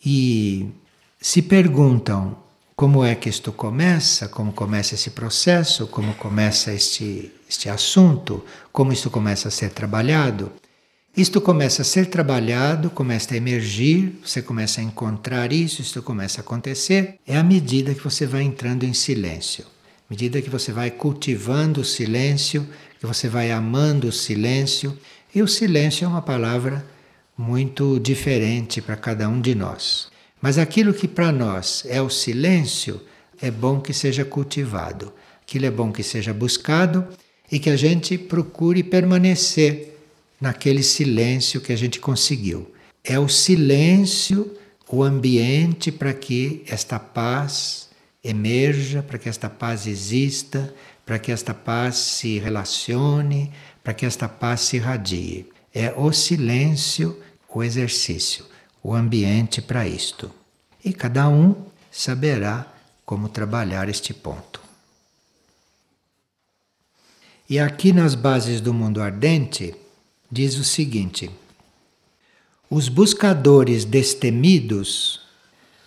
E 0.05 0.69
se 1.21 1.43
perguntam 1.43 2.37
como 2.77 3.05
é 3.05 3.15
que 3.15 3.29
isto 3.29 3.51
começa, 3.51 4.29
como 4.29 4.53
começa 4.53 4.95
esse 4.95 5.11
processo, 5.11 5.89
como 5.89 6.15
começa 6.15 6.73
este, 6.73 7.33
este 7.49 7.69
assunto, 7.69 8.45
como 8.71 8.93
isto 8.93 9.11
começa 9.11 9.49
a 9.49 9.51
ser 9.51 9.71
trabalhado. 9.71 10.53
Isto 11.19 11.41
começa 11.41 11.83
a 11.83 11.85
ser 11.85 12.07
trabalhado, 12.07 12.91
começa 12.91 13.35
a 13.35 13.37
emergir, 13.37 14.21
você 14.25 14.41
começa 14.41 14.81
a 14.81 14.85
encontrar 14.85 15.53
isso, 15.53 15.83
isto 15.83 16.01
começa 16.01 16.41
a 16.41 16.43
acontecer, 16.43 17.17
é 17.27 17.37
à 17.37 17.43
medida 17.43 17.93
que 17.93 18.05
você 18.05 18.25
vai 18.25 18.45
entrando 18.45 18.85
em 18.85 18.95
silêncio, 18.95 19.65
à 19.65 20.13
medida 20.13 20.41
que 20.41 20.49
você 20.49 20.71
vai 20.71 20.93
cultivando 20.93 21.81
o 21.81 21.85
silêncio, 21.85 22.65
que 23.01 23.05
você 23.05 23.29
vai 23.29 23.51
amando 23.51 24.07
o 24.07 24.13
silêncio, 24.13 24.97
e 25.35 25.43
o 25.43 25.49
silêncio 25.49 26.05
é 26.05 26.09
uma 26.09 26.23
palavra 26.23 26.87
muito 27.37 27.99
diferente 27.99 28.81
para 28.81 28.95
cada 28.95 29.29
um 29.29 29.41
de 29.41 29.57
nós. 29.57 30.07
Mas 30.41 30.57
aquilo 30.57 30.95
que 30.95 31.09
para 31.09 31.33
nós 31.33 31.83
é 31.89 32.01
o 32.01 32.09
silêncio, 32.09 33.01
é 33.43 33.51
bom 33.51 33.81
que 33.81 33.93
seja 33.93 34.25
cultivado, 34.25 35.13
aquilo 35.43 35.67
é 35.67 35.71
bom 35.73 35.91
que 35.91 36.05
seja 36.05 36.33
buscado 36.33 37.05
e 37.51 37.59
que 37.59 37.71
a 37.71 37.77
gente 37.77 38.17
procure 38.17 38.85
permanecer 38.85 39.98
naquele 40.41 40.83
silêncio 40.83 41.61
que 41.61 41.73
a 41.73 41.77
gente 41.77 41.99
conseguiu. 42.01 42.73
É 43.03 43.19
o 43.19 43.29
silêncio 43.29 44.57
o 44.91 45.03
ambiente 45.03 45.93
para 45.93 46.15
que 46.15 46.65
esta 46.67 46.99
paz 46.99 47.89
emerja, 48.25 49.03
para 49.03 49.19
que 49.19 49.29
esta 49.29 49.49
paz 49.49 49.87
exista, 49.87 50.75
para 51.05 51.19
que 51.19 51.31
esta 51.31 51.53
paz 51.53 51.97
se 51.97 52.39
relacione, 52.39 53.53
para 53.83 53.95
que 53.95 54.07
esta 54.07 54.29
paz 54.29 54.63
se 54.63 54.77
irradie. 54.77 55.47
É 55.75 55.93
o 55.97 56.13
silêncio, 56.13 57.19
o 57.49 57.63
exercício, 57.63 58.45
o 58.83 58.95
ambiente 58.95 59.61
para 59.61 59.87
isto. 59.87 60.31
E 60.85 60.93
cada 60.93 61.29
um 61.29 61.55
saberá 61.91 62.67
como 63.05 63.29
trabalhar 63.29 63.89
este 63.89 64.15
ponto. 64.15 64.61
E 67.49 67.59
aqui 67.59 67.93
nas 67.93 68.15
bases 68.15 68.61
do 68.61 68.75
mundo 68.75 69.01
ardente, 69.01 69.75
diz 70.31 70.57
o 70.59 70.65
seguinte: 70.65 71.31
os 72.71 72.89
buscadores 72.89 73.85
destemidos 73.85 75.21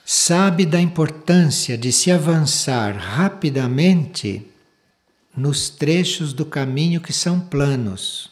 sabem 0.04 0.68
da 0.68 0.82
importância 0.82 1.78
de 1.78 1.92
se 1.92 2.12
avançar 2.12 2.96
rapidamente 2.98 4.48
nos 5.36 5.70
trechos 5.70 6.34
do 6.34 6.46
caminho 6.46 7.00
que 7.00 7.14
são 7.14 7.40
planos. 7.40 8.30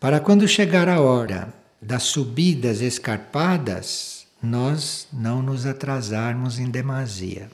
Para 0.00 0.20
quando 0.20 0.46
chegar 0.46 0.88
a 0.88 1.00
hora 1.00 1.52
das 1.82 2.04
subidas 2.04 2.80
escarpadas, 2.80 4.26
nós 4.42 5.08
não 5.12 5.42
nos 5.42 5.66
atrasarmos 5.66 6.58
em 6.58 6.70
demasia. 6.70 7.50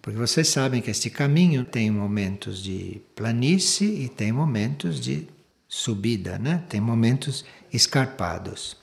Porque 0.00 0.18
vocês 0.18 0.48
sabem 0.48 0.82
que 0.82 0.90
este 0.90 1.08
caminho 1.08 1.64
tem 1.64 1.90
momentos 1.90 2.62
de 2.62 3.00
planície 3.14 4.02
e 4.02 4.08
tem 4.08 4.30
momentos 4.32 5.00
de 5.00 5.26
subida, 5.74 6.38
né? 6.38 6.62
Tem 6.68 6.82
momentos 6.82 7.46
escarpados. 7.72 8.76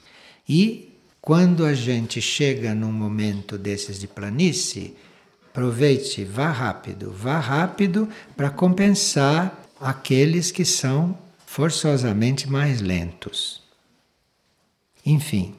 E 0.47 0.97
quando 1.21 1.63
a 1.63 1.75
gente 1.75 2.19
chega 2.19 2.73
num 2.73 2.91
momento 2.91 3.59
desses 3.59 3.99
de 3.99 4.07
planície, 4.07 4.95
Aproveite, 5.59 6.23
vá 6.23 6.51
rápido, 6.51 7.11
vá 7.11 7.37
rápido 7.37 8.07
para 8.37 8.49
compensar 8.49 9.61
aqueles 9.81 10.51
que 10.51 10.63
são 10.63 11.17
forçosamente 11.45 12.49
mais 12.49 12.79
lentos. 12.81 13.61
Enfim, 15.05 15.55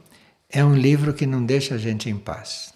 é 0.48 0.64
um 0.64 0.74
livro 0.74 1.12
que 1.12 1.26
não 1.26 1.44
deixa 1.44 1.74
a 1.74 1.78
gente 1.78 2.08
em 2.08 2.16
paz. 2.16 2.72